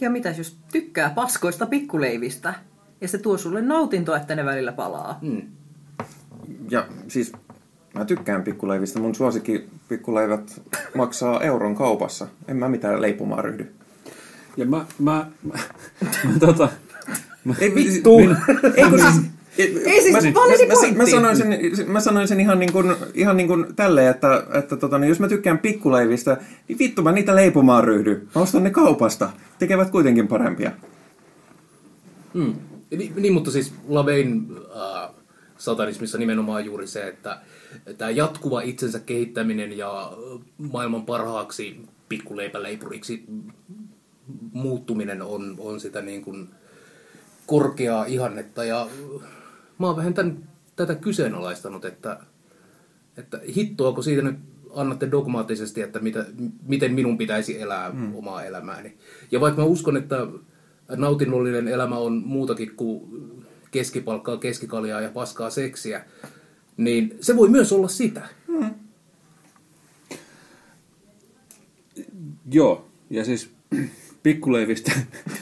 [0.00, 2.54] Ja mitä jos tykkää paskoista pikkuleivistä
[3.00, 5.18] ja se tuo sulle nautintoa, että ne välillä palaa?
[5.22, 5.42] Mm.
[6.70, 7.32] Ja siis
[7.94, 9.00] mä tykkään pikkuleivistä.
[9.00, 10.62] Mun suosikki pikkuleivät
[10.94, 12.28] maksaa euron kaupassa.
[12.48, 13.74] En mä mitään leipomaan ryhdy.
[14.56, 15.52] Ja mä, mä, mä,
[16.32, 16.68] mä tota,
[17.58, 18.18] Ei vittu!
[18.76, 19.35] Ei kun siis...
[19.58, 23.36] Ei siis, mä, validi mä, mä, sanoin sen, mä sanoin sen ihan niin kuin, ihan
[23.36, 26.36] niin kuin tälleen, että, että tota, niin jos mä tykkään pikkuleivistä,
[26.68, 28.28] niin vittu mä niitä leipomaan ryhdy.
[28.34, 29.30] Mä ostan ne kaupasta.
[29.58, 30.70] Tekevät kuitenkin parempia.
[32.34, 32.54] Mm.
[32.90, 34.46] Niin, niin, mutta siis Lavein
[34.76, 35.10] äh,
[35.58, 37.38] satanismissa nimenomaan juuri se, että
[37.98, 43.24] tämä jatkuva itsensä kehittäminen ja äh, maailman parhaaksi pikkuleipäleipuriksi
[44.52, 46.48] muuttuminen on, on sitä niin kuin
[47.46, 48.64] korkeaa ihannetta.
[48.64, 48.86] Ja
[49.78, 52.20] mä oon vähän tämän, tätä kyseenalaistanut, että,
[53.16, 54.36] että hittoako siitä nyt
[54.74, 56.26] annatte dogmaattisesti, että mitä,
[56.66, 58.14] miten minun pitäisi elää mm.
[58.14, 58.96] omaa elämääni.
[59.30, 60.26] Ja vaikka mä uskon, että
[60.96, 63.02] nautinnollinen elämä on muutakin kuin
[63.70, 66.04] keskipalkkaa, keskikaljaa ja paskaa seksiä,
[66.76, 68.28] niin se voi myös olla sitä.
[72.50, 73.50] joo, ja siis
[74.22, 74.92] pikkuleivistä,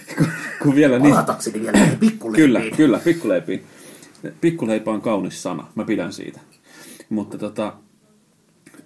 [0.63, 1.15] kun, vielä niin...
[1.15, 2.47] Palatakseni vielä pikkuleipiin.
[2.47, 3.65] Kyllä, kyllä, pikkuleipiin.
[4.41, 6.41] Pikkuleipä on kaunis sana, mä pidän siitä.
[7.09, 7.77] Mutta tota,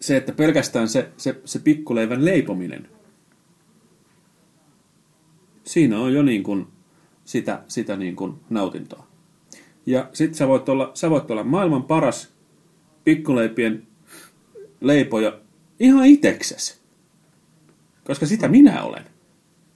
[0.00, 2.88] se, että pelkästään se, se, se pikkuleivän leipominen,
[5.64, 6.66] siinä on jo niin kuin
[7.24, 9.06] sitä, sitä niin kuin nautintoa.
[9.86, 12.34] Ja sit sä voit, olla, sä voit olla maailman paras
[13.04, 13.86] pikkuleipien
[14.80, 15.40] leipoja
[15.80, 16.80] ihan itekses.
[18.04, 19.04] Koska sitä minä olen.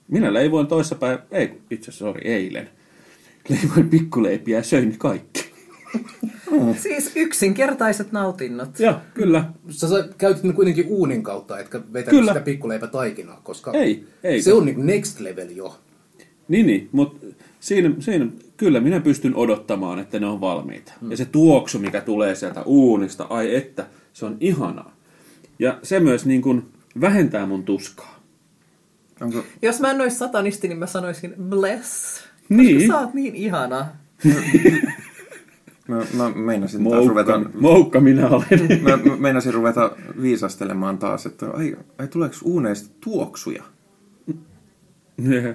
[0.07, 2.69] Minä leivoin toissapäin, ei itse asiassa, sorry, eilen.
[3.49, 4.97] Leivoin pikkuleipiä ja söin ne
[5.93, 6.79] kaikki.
[6.81, 8.79] Siis yksinkertaiset nautinnot.
[8.79, 9.45] Joo, kyllä.
[9.69, 12.33] Sä sa- käytit ne kuitenkin uunin kautta, etkä vetänyt Kyllä.
[12.33, 14.41] sitä pikkuleipätaikinaa, koska Ei, ei.
[14.41, 15.79] se on niin next level jo.
[16.47, 17.25] Niin, niin mutta
[17.59, 18.27] siinä, siinä,
[18.57, 20.93] kyllä minä pystyn odottamaan, että ne on valmiita.
[21.01, 21.11] Mm.
[21.11, 24.95] Ja se tuoksu, mikä tulee sieltä uunista, ai että, se on ihanaa.
[25.59, 26.65] Ja se myös niin kuin
[27.01, 28.19] vähentää mun tuskaa.
[29.21, 32.21] Onko, Jos mä en olisi satanisti, niin mä sanoisin bless.
[32.49, 32.77] Niin.
[32.77, 33.85] Koska sä oot niin ihana.
[35.87, 37.37] mä, mä meinasin taas ruveta...
[37.37, 38.45] Moukka, moukka minä olen.
[38.83, 43.63] Mä, mä meinasin ruveta viisastelemaan taas, että ai, ai tuleeko uuneista tuoksuja?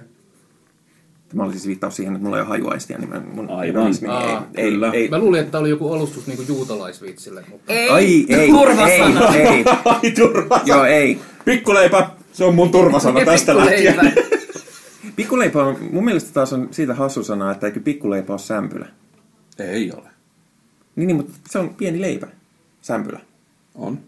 [1.28, 3.92] Tämä oli siis viittaus siihen, että mulla ei ole hajuaistia, niin mä, mun Aivan.
[4.08, 4.90] Aa, ei, kyllä.
[4.92, 8.48] ei, ei, Mä luulin, että tämä oli joku alustus niin juutalaisvitsille, mutta Ei, Ai, ei,
[8.48, 9.34] turvasana.
[9.34, 9.64] ei, ei.
[9.84, 10.60] Ai turva.
[10.64, 11.20] Joo, ei.
[11.44, 13.94] Pikkuleipä, se on mun turvasana tästä lähtien.
[13.94, 14.22] Pikkuleipä.
[15.16, 18.86] Pikkuleipä on, mun mielestä taas on siitä hassu sana, että eikö pikkuleipä ole sämpylä.
[19.58, 20.08] Ei ole.
[20.98, 22.26] Niin, niin mutta se on pieni leipä,
[22.82, 23.20] sämpylä.
[23.74, 23.98] On.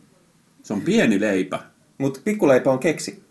[0.63, 1.59] Se on pieni leipä.
[1.99, 3.23] Mutta pikkuleipä on keksi.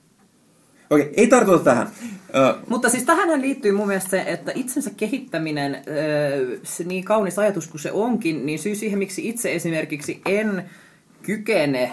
[0.90, 1.88] Okei, ei tartuta tähän.
[2.36, 7.40] Ö, Mutta siis tähän liittyy mun mielestä se, että itsensä kehittäminen, öö, se niin kaunis
[7.40, 10.70] ajatus kuin se onkin, niin syy siihen, miksi itse esimerkiksi en
[11.22, 11.92] kykene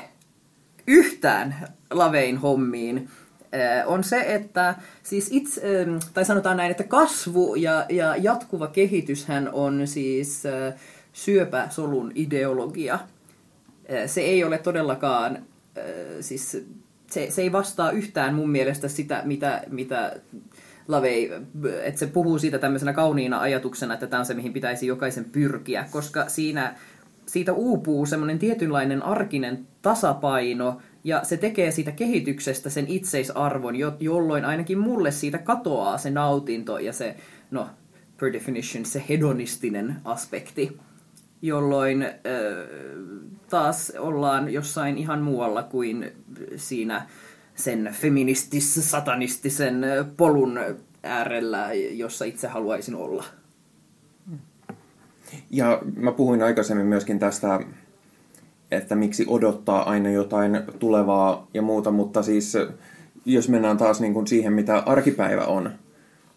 [0.87, 1.55] yhtään
[1.91, 3.09] lavein hommiin,
[3.55, 9.51] öö, on se, että siis itse, tai sanotaan näin, että kasvu ja, ja jatkuva kehityshän
[9.53, 10.73] on siis öö,
[11.17, 12.99] syöpäsolun ideologia.
[14.07, 15.39] Se ei ole todellakaan,
[16.21, 16.53] siis
[17.11, 20.17] se, se ei vastaa yhtään mun mielestä sitä, mitä, mitä
[20.89, 21.33] Lavei,
[21.85, 25.87] että se puhuu siitä tämmöisenä kauniina ajatuksena, että tämä on se, mihin pitäisi jokaisen pyrkiä,
[25.91, 26.75] koska siinä
[27.27, 34.45] siitä uupuu semmoinen tietynlainen arkinen tasapaino, ja se tekee siitä kehityksestä sen itseisarvon, jo, jolloin
[34.45, 37.17] ainakin mulle siitä katoaa se nautinto ja se,
[37.51, 37.69] no,
[38.21, 40.79] per definition se hedonistinen aspekti,
[41.43, 42.07] jolloin
[43.51, 46.13] taas ollaan jossain ihan muualla kuin
[46.57, 47.07] siinä
[47.55, 50.59] sen feministis-satanistisen ö, polun
[51.03, 53.25] äärellä, jossa itse haluaisin olla.
[55.51, 57.61] Ja mä puhuin aikaisemmin myöskin tästä,
[58.71, 62.57] että miksi odottaa aina jotain tulevaa ja muuta, mutta siis
[63.25, 65.71] jos mennään taas niin kuin siihen, mitä arkipäivä on,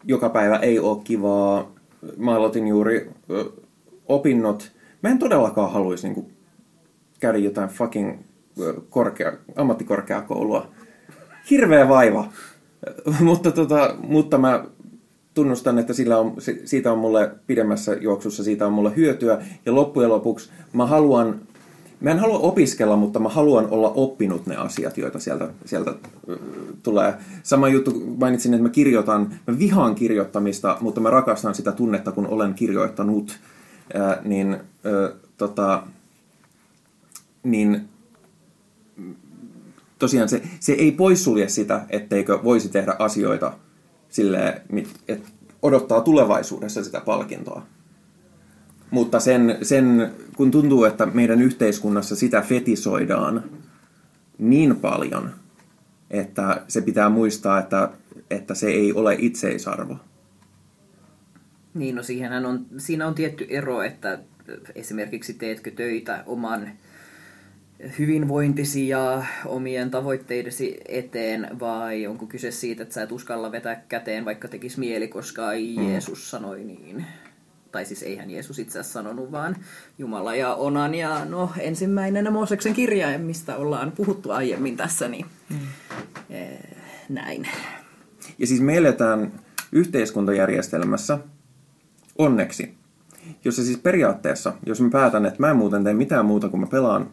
[0.04, 1.72] joka päivä ei ole kivaa.
[2.18, 3.12] Mä aloitin juuri
[4.08, 4.72] opinnot.
[5.02, 6.34] Mä en todellakaan haluaisi niin
[7.20, 8.20] käydä jotain fucking
[8.90, 10.72] korkea, ammattikorkeakoulua.
[11.50, 12.30] Hirveä vaiva.
[13.20, 14.64] mutta, tota, mutta mä
[15.34, 19.42] tunnustan, että sillä on, si- siitä on mulle pidemmässä juoksussa siitä on mulle hyötyä.
[19.66, 21.40] Ja loppujen lopuksi mä haluan,
[22.02, 25.94] mä en halua opiskella, mutta mä haluan olla oppinut ne asiat, joita sieltä, sieltä
[26.84, 27.14] tulee.
[27.44, 32.28] Sama juttu mainitsin, että mä kirjoitan, mä vihaan kirjoittamista, mutta mä rakastan sitä tunnetta, kun
[32.28, 33.40] olen kirjoittanut.
[33.94, 35.84] Ää, niin, ö, tota,
[37.44, 37.90] niin
[40.00, 43.54] tosiaan se, se ei poissulje sitä, etteikö voisi tehdä asioita
[44.10, 44.62] sille,
[45.08, 45.30] että
[45.62, 47.66] odottaa tulevaisuudessa sitä palkintoa.
[48.92, 53.44] Mutta sen, sen, kun tuntuu, että meidän yhteiskunnassa sitä fetisoidaan
[54.38, 55.32] niin paljon,
[56.10, 57.90] että se pitää muistaa, että,
[58.30, 59.98] että se ei ole itseisarvo.
[61.80, 64.20] Niin, no siihenhän on, siinä on tietty ero, että
[64.76, 66.70] esimerkiksi teetkö töitä oman
[68.00, 74.26] hyvinvointisi ja omien tavoitteidesi eteen, vai onko kyse siitä, että sä et uskalla vetää käteen,
[74.26, 77.06] vaikka tekis mieli, koska Jeesus sanoi niin.
[77.72, 79.56] Tai siis eihän Jeesus itse asiassa sanonut, vaan
[79.98, 85.26] Jumala ja Onan ja no ensimmäinen Mooseksen kirja, mistä ollaan puhuttu aiemmin tässä, niin
[86.30, 86.60] eh,
[87.10, 87.48] näin.
[88.40, 89.40] Ja siis me eletään
[89.72, 91.20] yhteiskuntajärjestelmässä,
[92.20, 92.78] onneksi,
[93.46, 96.68] jossa siis periaatteessa, jos mä päätän, että mä en muuten tee mitään muuta kuin mä
[96.68, 97.10] pelaan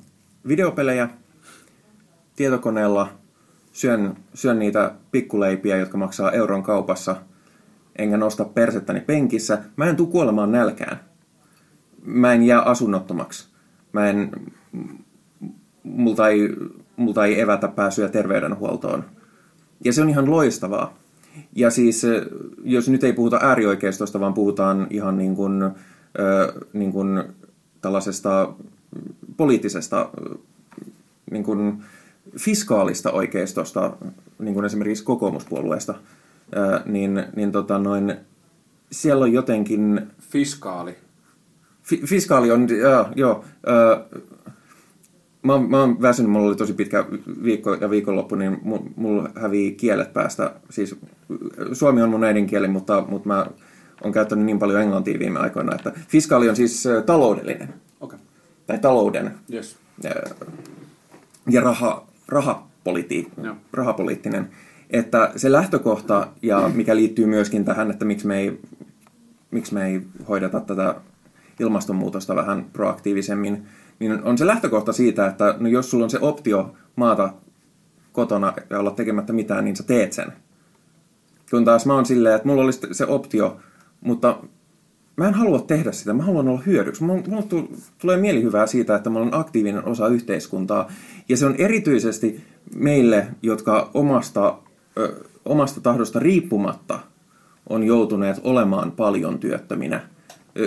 [0.49, 1.09] videopelejä
[2.37, 3.09] tietokoneella,
[3.73, 7.17] syön, syön niitä pikkuleipiä, jotka maksaa euron kaupassa,
[7.97, 11.01] enkä nosta persettäni penkissä, mä en tuu kuolemaan nälkään.
[12.05, 13.49] Mä en jää asunnottomaksi.
[13.93, 14.31] Mä en,
[15.83, 16.57] multa ei,
[16.97, 19.05] multa ei evätä pääsyä terveydenhuoltoon.
[19.85, 20.95] Ja se on ihan loistavaa.
[21.55, 22.23] Ja siis, eh,
[22.65, 25.73] jos nyt ei puhuta äärioikeistosta, vaan puhutaan ihan niin kuin, ö,
[26.73, 27.23] niin kuin
[27.81, 28.53] tällaisesta
[29.37, 30.35] poliittisesta ö,
[31.31, 31.83] niin kuin
[32.39, 33.97] fiskaalista oikeistosta,
[34.39, 35.95] niin kuin esimerkiksi kokoomuspuolueesta,
[36.85, 38.17] niin, niin tota noin,
[38.91, 40.95] siellä on jotenkin Fiskaali.
[41.83, 44.19] Fi- fiskaali on, joo, joo ö,
[45.43, 47.05] mä, oon- mä oon väsynyt, mulla oli tosi pitkä
[47.45, 50.53] viikko ja viikonloppu, niin mu- mulla hävii kielet päästä.
[50.71, 50.97] Siis
[51.73, 53.47] suomi on mun äidinkieli, mutta, mutta mä
[54.05, 58.19] oon käyttänyt niin paljon englantia viime aikoina, että fiskaali on siis ö, taloudellinen, Okei.
[58.67, 59.77] tai talouden Yes.
[61.51, 63.55] ja raha, rahapoliti, Joo.
[63.73, 64.49] rahapoliittinen.
[64.91, 68.61] Että se lähtökohta, ja mikä liittyy myöskin tähän, että miksi me ei,
[69.51, 70.95] miksi me ei hoideta tätä
[71.61, 73.67] ilmastonmuutosta vähän proaktiivisemmin,
[73.99, 77.33] niin on se lähtökohta siitä, että no jos sulla on se optio maata
[78.13, 80.33] kotona ja olla tekemättä mitään, niin sä teet sen.
[81.51, 83.57] Kun taas mä oon silleen, että mulla olisi se optio,
[84.01, 84.39] mutta
[85.17, 87.05] mä en halua tehdä sitä, mä haluan olla hyödyksi.
[87.05, 90.93] Mulla, mulla tu- tulee mielihyvää siitä, että mä olen aktiivinen osa yhteiskuntaa.
[91.29, 92.45] Ja se on erityisesti
[92.75, 94.59] meille, jotka omasta,
[94.99, 96.99] ö, omasta tahdosta riippumatta
[97.69, 100.16] on joutuneet olemaan paljon työttöminä.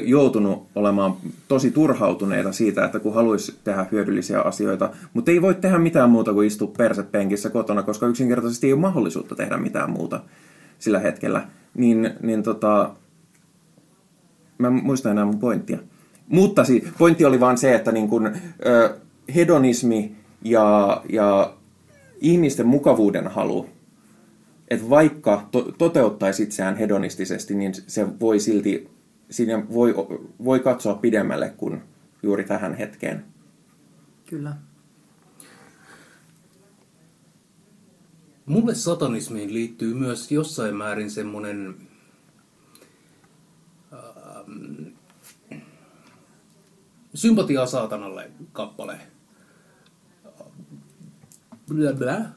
[0.04, 1.14] Joutunut olemaan
[1.48, 6.34] tosi turhautuneita siitä, että kun haluaisi tehdä hyödyllisiä asioita, mutta ei voi tehdä mitään muuta
[6.34, 10.22] kuin istua persepenkissä kotona, koska yksinkertaisesti ei ole mahdollisuutta tehdä mitään muuta
[10.80, 11.48] sillä hetkellä.
[11.74, 12.92] Niin, niin tota,
[14.58, 15.78] mä en muista enää mun pointtia.
[16.28, 18.32] Mutta siis, pointti oli vaan se, että niin kun,
[18.66, 18.96] ö,
[19.36, 21.54] hedonismi ja, ja
[22.22, 23.70] ihmisten mukavuuden halu,
[24.70, 28.90] että vaikka to, toteuttaisi itseään hedonistisesti, niin se voi silti,
[29.30, 29.96] siinä voi,
[30.44, 31.82] voi katsoa pidemmälle kuin
[32.24, 33.26] juuri tähän hetkeen.
[34.26, 34.56] Kyllä.
[38.46, 41.76] Mulle satanismiin liittyy myös jossain määrin semmoinen
[43.94, 44.88] ähm,
[47.14, 49.00] sympatiaa saatanalle kappale.
[51.68, 52.30] Blä, blä.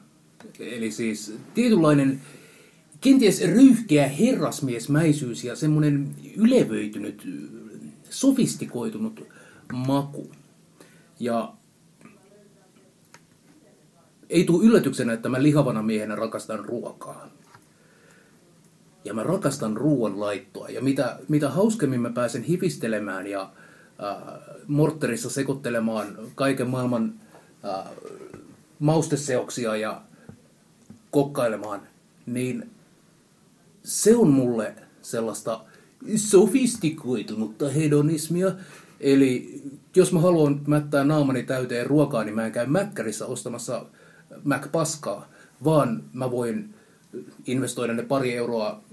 [0.59, 2.21] Eli siis tietynlainen
[3.03, 7.27] kenties ryyhkeä herrasmiesmäisyys ja semmoinen ylevöitynyt,
[8.09, 9.27] sofistikoitunut
[9.73, 10.31] maku.
[11.19, 11.53] Ja
[14.29, 17.29] ei tule yllätyksenä, että mä lihavana miehenä rakastan ruokaa.
[19.05, 20.69] Ja mä rakastan ruoan laittoa.
[20.69, 24.33] Ja mitä, mitä hauskemmin mä pääsen hivistelemään ja äh,
[24.67, 27.13] mortterissa sekoittelemaan kaiken maailman
[27.65, 27.85] äh,
[28.79, 30.01] mausteseoksia ja
[31.11, 31.81] kokkailemaan,
[32.25, 32.69] niin
[33.83, 35.61] se on mulle sellaista
[36.15, 38.51] sofistikoitunutta hedonismia.
[38.99, 39.61] Eli
[39.95, 43.85] jos mä haluan mättää naamani täyteen ruokaa, niin mä en käy mäkkärissä ostamassa
[44.43, 45.29] Mac-paskaa,
[45.63, 46.73] vaan mä voin
[47.47, 48.83] investoida ne pari euroa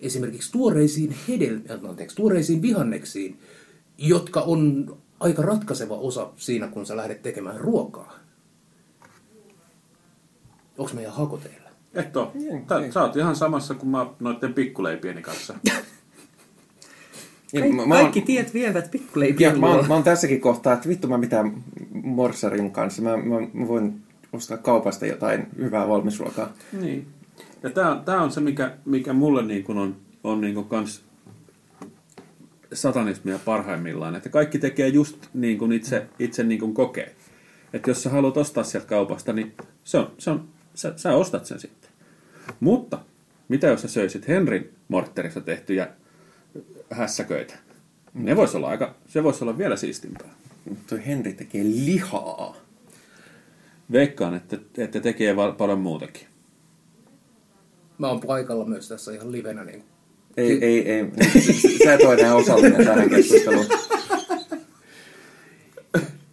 [0.00, 3.38] esimerkiksi tuoreisiin hedel- anteeksi, tuoreisiin vihanneksiin,
[3.98, 8.18] jotka on aika ratkaiseva osa siinä, kun sä lähdet tekemään ruokaa.
[10.78, 11.63] Onko meidän hako teillä?
[11.94, 12.32] Et oo.
[12.66, 15.54] Tää, sä oot ihan samassa kuin mä noitten pikkuleipieni kanssa.
[15.64, 15.72] Ja
[17.60, 20.88] Kaik- mä- mä kaikki tiet vievät pikkuleipiä Ja mä, oon, mä oon tässäkin kohtaa, että
[20.88, 21.52] vittu mä mitään
[22.02, 23.02] morsarin kanssa.
[23.02, 26.52] Mä, mä, mä voin ostaa kaupasta jotain hyvää valmisruokaa.
[26.80, 27.06] Niin.
[27.62, 30.66] Ja tää on, tää on se, mikä, mikä mulle niin kuin on, on niin kuin
[30.66, 31.04] kans
[32.72, 34.14] satanismia parhaimmillaan.
[34.14, 37.14] Että kaikki tekee just niin kuin itse, itse niin kuin kokee.
[37.72, 41.46] Että jos sä haluat ostaa sieltä kaupasta, niin se on, se on, sä, sä ostat
[41.46, 41.83] sen sitten.
[42.60, 42.98] Mutta
[43.48, 45.88] mitä jos sä söisit Henrin mortterissa tehtyjä
[46.90, 47.54] hässäköitä?
[48.14, 50.34] Ne vois olla aika, se voisi olla vielä siistimpää.
[50.86, 52.56] Toi Henri tekee lihaa.
[53.92, 56.26] Veikkaan, että, että tekee val- paljon muutakin.
[57.98, 59.64] Mä oon paikalla myös tässä ihan livenä.
[59.64, 59.84] Niin
[60.36, 61.10] Ei, ei, ei.
[61.84, 63.66] Sä et ole enää osallinen tähän keskusteluun.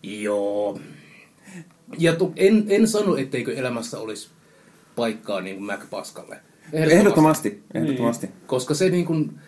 [0.03, 0.79] Joo.
[1.97, 4.29] Ja tu, en, en sano, etteikö elämässä olisi
[4.95, 6.37] paikkaa niin kuin Mac-paskalle.
[6.73, 8.29] Ehdottomasti, ehdottomasti.
[8.47, 9.39] Koska se niin kuin,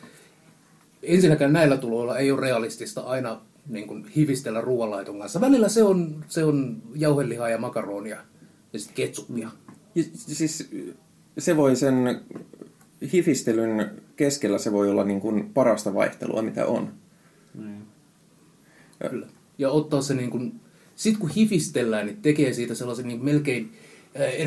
[1.04, 5.42] ensinnäkään näillä tuloilla ei ole realistista aina niin kuin hivistellä ruoanlaiton kanssa.
[5.42, 8.18] Välillä se on, se on jauhelihaa ja makaronia
[8.74, 9.50] ja sitten ketsuppia.
[9.96, 10.70] Ja siis
[11.38, 12.22] se voi sen
[13.14, 16.94] hifistelyn keskellä se voi olla niin kuin parasta vaihtelua, mitä on.
[19.10, 19.28] Kyllä.
[19.58, 20.60] Ja ottaa se niin kuin,
[20.96, 23.72] sit kun hifistellään, niin tekee siitä sellaisen niin melkein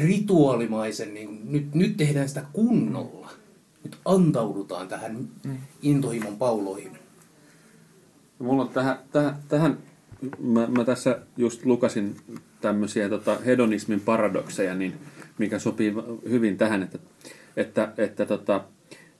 [0.02, 3.30] rituaalimaisen, niin kuin, nyt, nyt tehdään sitä kunnolla.
[3.84, 5.28] Nyt antaudutaan tähän
[5.82, 6.98] intohimon pauloihin.
[8.38, 9.78] Mulla on tähän, tähän, tähän
[10.38, 12.16] mä, mä tässä just lukasin
[12.60, 14.94] tämmöisiä tota, hedonismin paradokseja, niin,
[15.38, 15.94] mikä sopii
[16.28, 16.98] hyvin tähän, että,
[17.56, 18.64] että, että tota,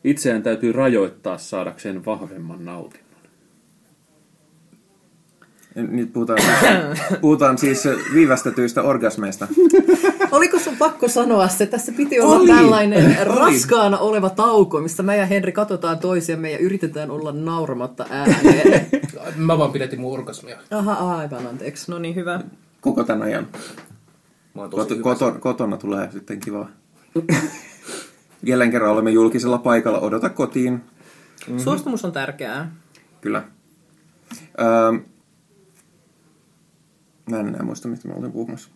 [0.05, 3.06] itseään täytyy rajoittaa saadakseen vahvemman nautinnon.
[5.77, 6.39] Nyt puhutaan,
[7.21, 9.49] puhutaan siis viivästetyistä orgasmeista.
[10.31, 11.67] Oliko sun pakko sanoa se?
[11.67, 12.49] Tässä piti olla Oli.
[12.49, 13.15] tällainen Oli.
[13.25, 18.87] raskaana oleva tauko, mistä mä ja Henri katsotaan toisiamme ja yritetään olla nauramatta ääneen.
[19.37, 20.59] Mä vaan pidettiin mun orgasmia.
[20.71, 21.91] Aha, aivan anteeksi.
[21.91, 22.41] No niin, hyvä.
[22.81, 23.47] Koko tämän ajan.
[24.55, 25.03] Mä oon tosi Koto, hyvä.
[25.03, 26.69] koto, kotona tulee sitten kiva.
[28.43, 29.99] Jälleen kerran olemme julkisella paikalla.
[29.99, 30.73] Odota kotiin.
[30.73, 31.59] Mm-hmm.
[31.59, 32.71] Suostumus on tärkeää.
[33.21, 33.43] Kyllä.
[34.61, 34.99] Öö,
[37.31, 38.71] mä en enää muista, mistä mä olin puhumassa.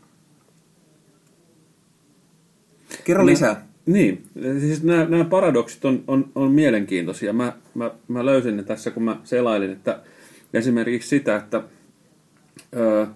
[3.04, 3.66] Kerro lisää.
[3.86, 4.26] Niin,
[4.60, 7.32] siis nämä, nämä paradoksit on, on, on mielenkiintoisia.
[7.32, 10.00] Mä, mä, mä löysin ne tässä, kun mä selailin, että
[10.54, 11.62] esimerkiksi sitä, että
[12.76, 13.06] öö,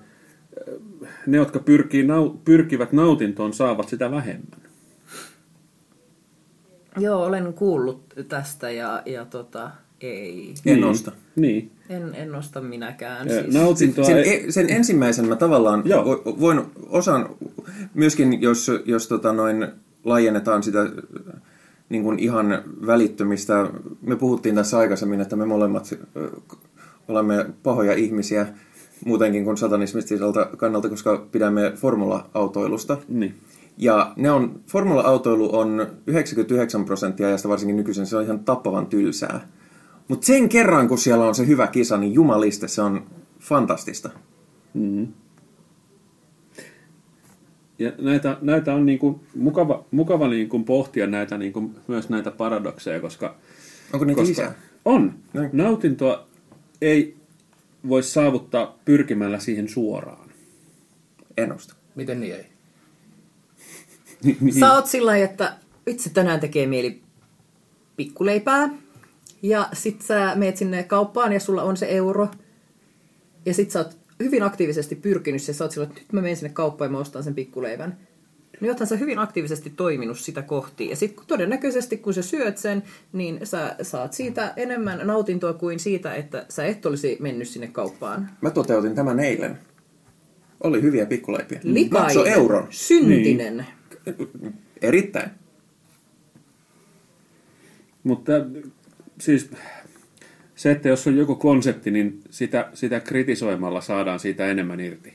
[1.26, 4.60] ne, jotka pyrkii, nau, pyrkivät nautintoon, saavat sitä vähemmän.
[6.98, 9.70] Joo, olen kuullut tästä ja, ja tota,
[10.08, 10.54] ei.
[10.66, 11.12] En niin, osta.
[11.36, 11.70] Niin.
[11.88, 13.30] En, en osta minäkään.
[13.30, 13.54] Ö, Siis.
[13.54, 16.04] Nautintoa Sen, ei, sen ensimmäisen mä tavallaan Joo.
[16.04, 17.28] vo- voin osan,
[17.94, 19.66] myöskin jos, jos tota noin
[20.04, 20.88] laajennetaan sitä äh,
[21.88, 23.68] niin kuin ihan välittömistä,
[24.02, 26.30] me puhuttiin tässä aikaisemmin, että me molemmat ö,
[27.08, 28.46] olemme pahoja ihmisiä
[29.04, 32.96] muutenkin kuin satanismistiselta kannalta, koska pidämme formula-autoilusta.
[33.08, 33.34] Niin.
[33.78, 39.48] Ja ne on, formula-autoilu on 99 prosenttia ajasta varsinkin nykyisin, se on ihan tappavan tylsää.
[40.08, 43.06] Mutta sen kerran, kun siellä on se hyvä kisa, niin jumaliste, se on
[43.40, 44.10] fantastista.
[44.74, 45.08] Mm.
[47.78, 52.08] Ja näitä, näitä on niin kuin mukava, mukava niin kuin pohtia näitä, niin kuin myös
[52.08, 53.36] näitä paradokseja, koska...
[53.92, 54.54] Onko niitä koska lisää?
[54.84, 55.14] On.
[55.32, 55.50] Näin.
[55.52, 56.26] Nautintoa
[56.80, 57.16] ei
[57.88, 60.28] voi saavuttaa pyrkimällä siihen suoraan.
[61.36, 61.74] En osta.
[61.94, 62.46] Miten niin ei?
[64.60, 65.56] Sä oot sillä että
[65.86, 67.02] itse tänään tekee mieli
[67.96, 68.70] pikkuleipää.
[69.44, 72.28] Ja sit sä meet sinne kauppaan ja sulla on se euro.
[73.46, 76.36] Ja sit sä oot hyvin aktiivisesti pyrkinyt ja sä oot sillä, että nyt mä menen
[76.36, 77.98] sinne kauppaan ja mä ostan sen pikkuleivän.
[78.60, 80.88] Niin oothan sä hyvin aktiivisesti toiminut sitä kohti.
[80.88, 86.14] Ja sitten todennäköisesti kun sä syöt sen, niin sä saat siitä enemmän nautintoa kuin siitä,
[86.14, 88.30] että sä et olisi mennyt sinne kauppaan.
[88.40, 89.58] Mä toteutin tämän eilen.
[90.60, 91.60] Oli hyviä pikkuleipiä.
[91.62, 92.66] Likainen, Makso euron.
[92.70, 93.66] syntinen.
[94.82, 95.30] Erittäin.
[98.02, 98.32] Mutta
[99.20, 99.50] siis
[100.54, 105.14] se, että jos on joku konsepti, niin sitä, sitä kritisoimalla saadaan siitä enemmän irti.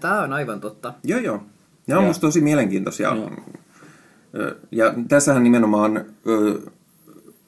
[0.00, 0.94] Tämä on aivan totta.
[1.04, 1.42] Joo, joo.
[1.86, 3.14] Ne on Ja- musta tosi mielenkiintoisia.
[3.16, 3.30] Joo.
[4.70, 6.60] Ja tässähän nimenomaan ö,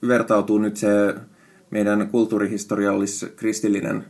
[0.08, 1.14] vertautuu nyt se
[1.70, 4.04] meidän kulttuurihistoriallis-kristillinen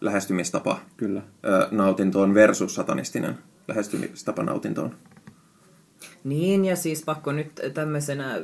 [0.00, 1.22] lähestymistapa Kyllä.
[1.44, 3.34] ö, nautintoon versus satanistinen
[3.68, 4.94] lähestymistapa nautintoon.
[6.24, 8.38] Niin, ja siis pakko nyt tämmöisenä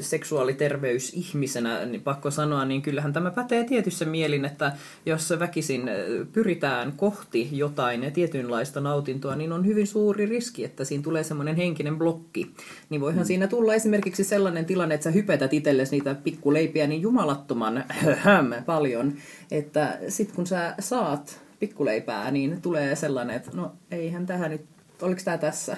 [0.00, 4.72] seksuaaliterveysihmisenä niin pakko sanoa, niin kyllähän tämä pätee tietyssä mielin, että
[5.06, 5.90] jos väkisin
[6.32, 11.98] pyritään kohti jotain tietynlaista nautintoa, niin on hyvin suuri riski, että siinä tulee semmoinen henkinen
[11.98, 12.50] blokki.
[12.90, 13.26] Niin voihan mm.
[13.26, 17.84] siinä tulla esimerkiksi sellainen tilanne, että sä hypetät itsellesi niitä pikkuleipiä niin jumalattoman
[18.66, 19.14] paljon,
[19.50, 24.64] että sit kun sä saat pikkuleipää, niin tulee sellainen, että no eihän tähän nyt,
[25.02, 25.76] oliko tämä tässä?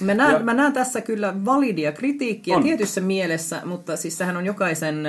[0.00, 2.62] Mä näen, Ja- mä näen tässä kyllä validia kritiikkiä On.
[2.62, 5.04] tietyssä mielessä, mutta siis sehän on jokaisen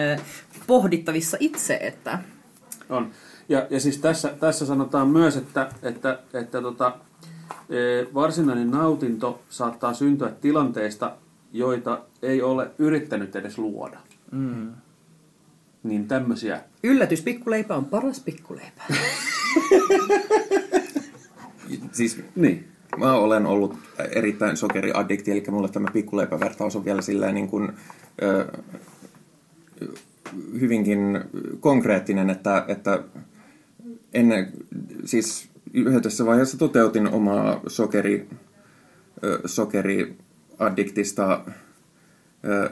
[0.68, 2.20] pohdittavissa itse, että
[2.90, 3.12] On.
[3.50, 6.96] Ja, ja siis tässä, tässä sanotaan myös, että, että, että tota,
[7.70, 7.76] e,
[8.14, 11.12] varsinainen nautinto saattaa syntyä tilanteista,
[11.54, 13.98] joita ei ole yrittänyt edes luoda.
[14.32, 14.72] Mm.
[15.84, 16.62] Niin tämmöisiä.
[16.84, 18.84] yllätys, pikkuleipä on paras pikkuleipä.
[21.92, 22.68] Siis Niin.
[22.98, 23.78] Mä olen ollut
[24.12, 27.74] erittäin sokeriaddikti, eli mulle tämä pikkuleipävertaus on vielä silleen niin kuin,
[28.22, 28.48] ö,
[30.60, 31.20] hyvinkin
[31.60, 33.04] konkreettinen, että, että
[34.14, 34.52] ennen,
[35.06, 38.30] siis yhdessä vaiheessa toteutin omaa sokeri,
[39.24, 41.46] ö, sokeriaddiktista
[42.46, 42.70] ö,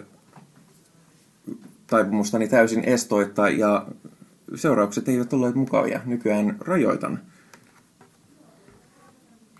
[1.88, 3.88] taipumustani täysin estoitta ja
[4.56, 6.02] seuraukset eivät olleet mukavia.
[6.06, 7.19] Nykyään rajoitan.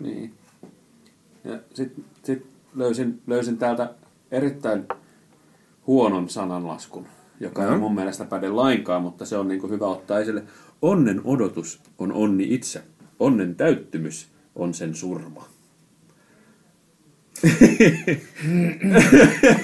[0.00, 0.34] Niin.
[1.44, 2.46] Ja sitten sit
[2.76, 3.94] löysin, löysin täältä
[4.30, 4.88] erittäin
[5.86, 7.06] huonon sananlaskun,
[7.40, 7.78] joka ei Joo.
[7.78, 10.42] mun mielestä päde lainkaan, mutta se on niin hyvä ottaa esille.
[10.82, 12.82] Onnen odotus on onni itse.
[13.20, 15.44] Onnen täyttymys on sen surma.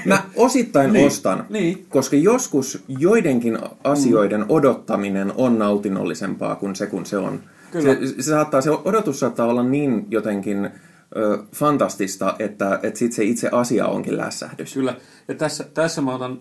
[0.04, 1.86] Mä osittain Niin, ostan, niin.
[1.88, 7.40] koska joskus joidenkin asioiden odottaminen on nautinnollisempaa kuin se, kun se on.
[7.70, 7.94] Kyllä.
[7.94, 10.70] Se, se, saattaa, se odotus saattaa olla niin jotenkin
[11.16, 14.74] ö, fantastista, että, että sit se itse asia onkin lässähdys.
[14.74, 14.96] Kyllä.
[15.28, 16.38] Ja tässä, tässä mä otan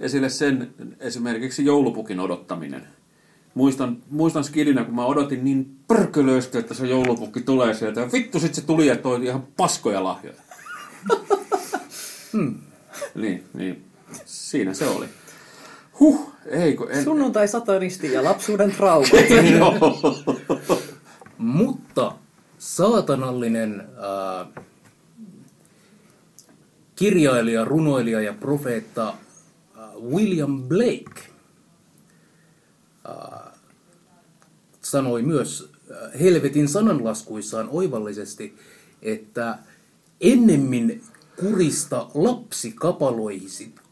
[0.00, 2.82] esille sen esimerkiksi joulupukin odottaminen.
[3.54, 8.00] Muistan, muistan skidinä, kun mä odotin niin pörkölöistä, että se joulupukki tulee sieltä.
[8.00, 10.40] Ja vittu sit se tuli ja toi ihan paskoja lahjoja.
[12.32, 12.54] hmm.
[13.14, 13.84] Niin, niin.
[14.24, 15.06] Siinä se oli.
[16.00, 19.06] Huh, eikö, en, Sunnuntai satanisti ja lapsuuden trauma.
[21.38, 22.12] Mutta
[22.58, 24.62] saatanallinen ää,
[26.96, 29.14] kirjailija, runoilija ja profeetta
[29.76, 31.32] ää, William Blake
[33.04, 33.52] ää,
[34.82, 35.72] sanoi myös
[36.20, 38.56] helvetin sananlaskuissaan oivallisesti,
[39.02, 39.58] että
[40.20, 41.04] ennemmin
[41.40, 42.74] kurista lapsi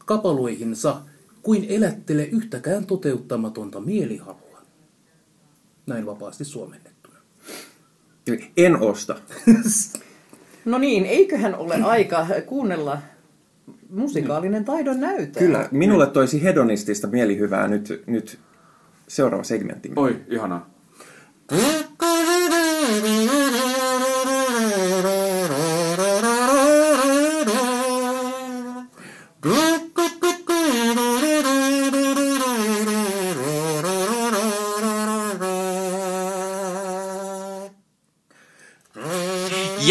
[0.05, 1.01] kapaloihinsa
[1.41, 4.61] kuin elättele yhtäkään toteuttamatonta mielihalua.
[5.85, 6.94] Näin vapaasti suomennettuna.
[8.57, 9.15] En osta.
[10.65, 12.97] No niin, eiköhän ole aika kuunnella
[13.89, 15.39] musikaalinen taidon näyte.
[15.39, 18.39] Kyllä, minulle toisi hedonistista mielihyvää nyt, nyt
[19.07, 19.91] seuraava segmentti.
[19.95, 20.69] Oi, ihanaa.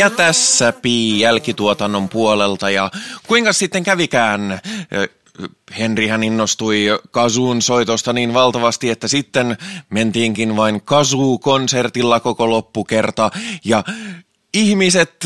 [0.05, 2.91] Ja tässä Pi jälkituotannon puolelta ja
[3.27, 4.61] kuinka sitten kävikään?
[5.79, 9.57] Henrihän innostui Kazuun soitosta niin valtavasti, että sitten
[9.91, 13.31] mentiinkin vain Kazoo-konsertilla koko loppukerta
[13.65, 13.85] ja
[14.55, 15.25] ihmiset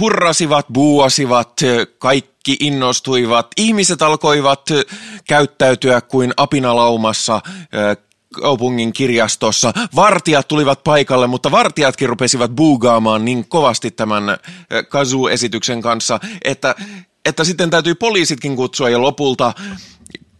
[0.00, 1.60] hurrasivat, buuasivat,
[1.98, 3.46] kaikki innostuivat.
[3.56, 4.68] Ihmiset alkoivat
[5.28, 7.40] käyttäytyä kuin apinalaumassa
[8.34, 9.72] kaupungin kirjastossa.
[9.96, 14.38] Vartijat tulivat paikalle, mutta vartijatkin rupesivat buugaamaan niin kovasti tämän äh,
[14.88, 16.74] Kazoo-esityksen kanssa, että,
[17.24, 19.52] että sitten täytyi poliisitkin kutsua ja lopulta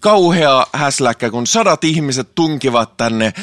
[0.01, 3.35] kauhea häsläkkä, kun sadat ihmiset tunkivat tänne äh,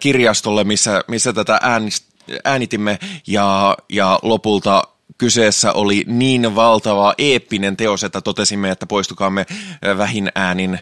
[0.00, 4.82] kirjastolle, missä, missä tätä äänist- äänitimme ja, ja lopulta
[5.18, 10.78] kyseessä oli niin valtava eeppinen teos, että totesimme, että poistukaamme äh, vähin äänin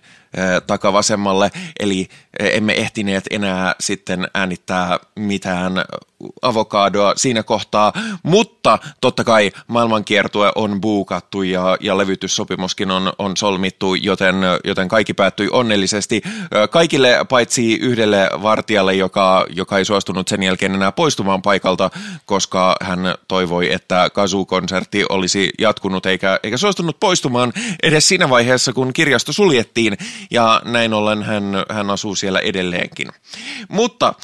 [0.66, 1.51] takavasemmalle,
[1.81, 2.09] eli
[2.39, 5.73] emme ehtineet enää sitten äänittää mitään
[6.43, 7.93] avokadoa siinä kohtaa,
[8.23, 15.15] mutta totta kai maailmankiertue on buukattu ja, ja levytyssopimuskin on, on solmittu, joten, joten kaikki
[15.15, 16.23] päättyi onnellisesti.
[16.70, 21.90] Kaikille paitsi yhdelle vartijalle, joka, joka ei suostunut sen jälkeen enää poistumaan paikalta,
[22.24, 27.52] koska hän toivoi, että Kazu-konsertti olisi jatkunut eikä, eikä suostunut poistumaan
[27.82, 29.98] edes siinä vaiheessa, kun kirjasto suljettiin,
[30.31, 33.09] ja näin ollen hän, hän asuu siellä edelleenkin.
[33.69, 34.15] Mutta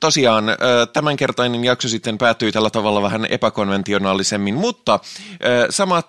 [0.00, 0.44] tosiaan
[0.92, 4.98] tämänkertainen jakso sitten päättyi tällä tavalla vähän epäkonventionaalisemmin, mutta
[5.70, 6.08] samat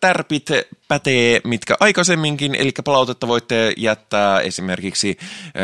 [0.00, 0.46] tärpit
[0.88, 5.18] pätee, mitkä aikaisemminkin, eli palautetta voitte jättää esimerkiksi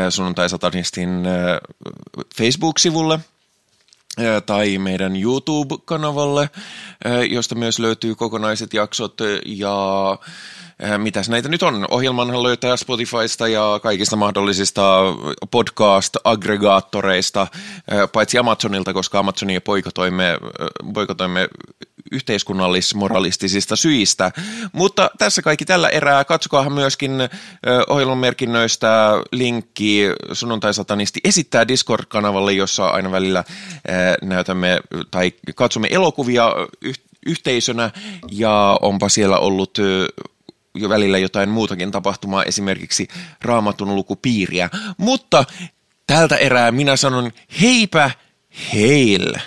[0.09, 1.23] sunnuntai-satanistin
[2.35, 3.19] Facebook-sivulle,
[4.45, 6.49] tai meidän YouTube-kanavalle,
[7.29, 9.75] josta myös löytyy kokonaiset jaksot ja
[10.97, 11.85] mitäs näitä nyt on?
[11.91, 15.01] Ohjelmanhan löytää Spotifysta ja kaikista mahdollisista
[15.51, 17.47] podcast-aggregaattoreista,
[18.13, 20.37] paitsi Amazonilta, koska Amazonia poikotoimme,
[20.93, 21.47] poikotoimme
[22.11, 24.31] yhteiskunnallis-moralistisista syistä.
[24.73, 26.25] Mutta tässä kaikki tällä erää.
[26.25, 27.11] Katsokaahan myöskin
[27.89, 33.43] ohjelman merkinnöistä linkki sunnuntai-satanisti esittää Discord-kanavalle, jossa aina välillä
[34.21, 34.79] näytämme
[35.11, 36.51] tai katsomme elokuvia
[37.25, 37.91] yhteisönä
[38.31, 39.77] ja onpa siellä ollut
[40.75, 43.07] jo välillä jotain muutakin tapahtumaa, esimerkiksi
[43.41, 44.69] raamatun lukupiiriä.
[44.97, 45.45] Mutta
[46.07, 47.31] tältä erää minä sanon
[47.61, 48.11] heipä
[48.73, 49.41] heille.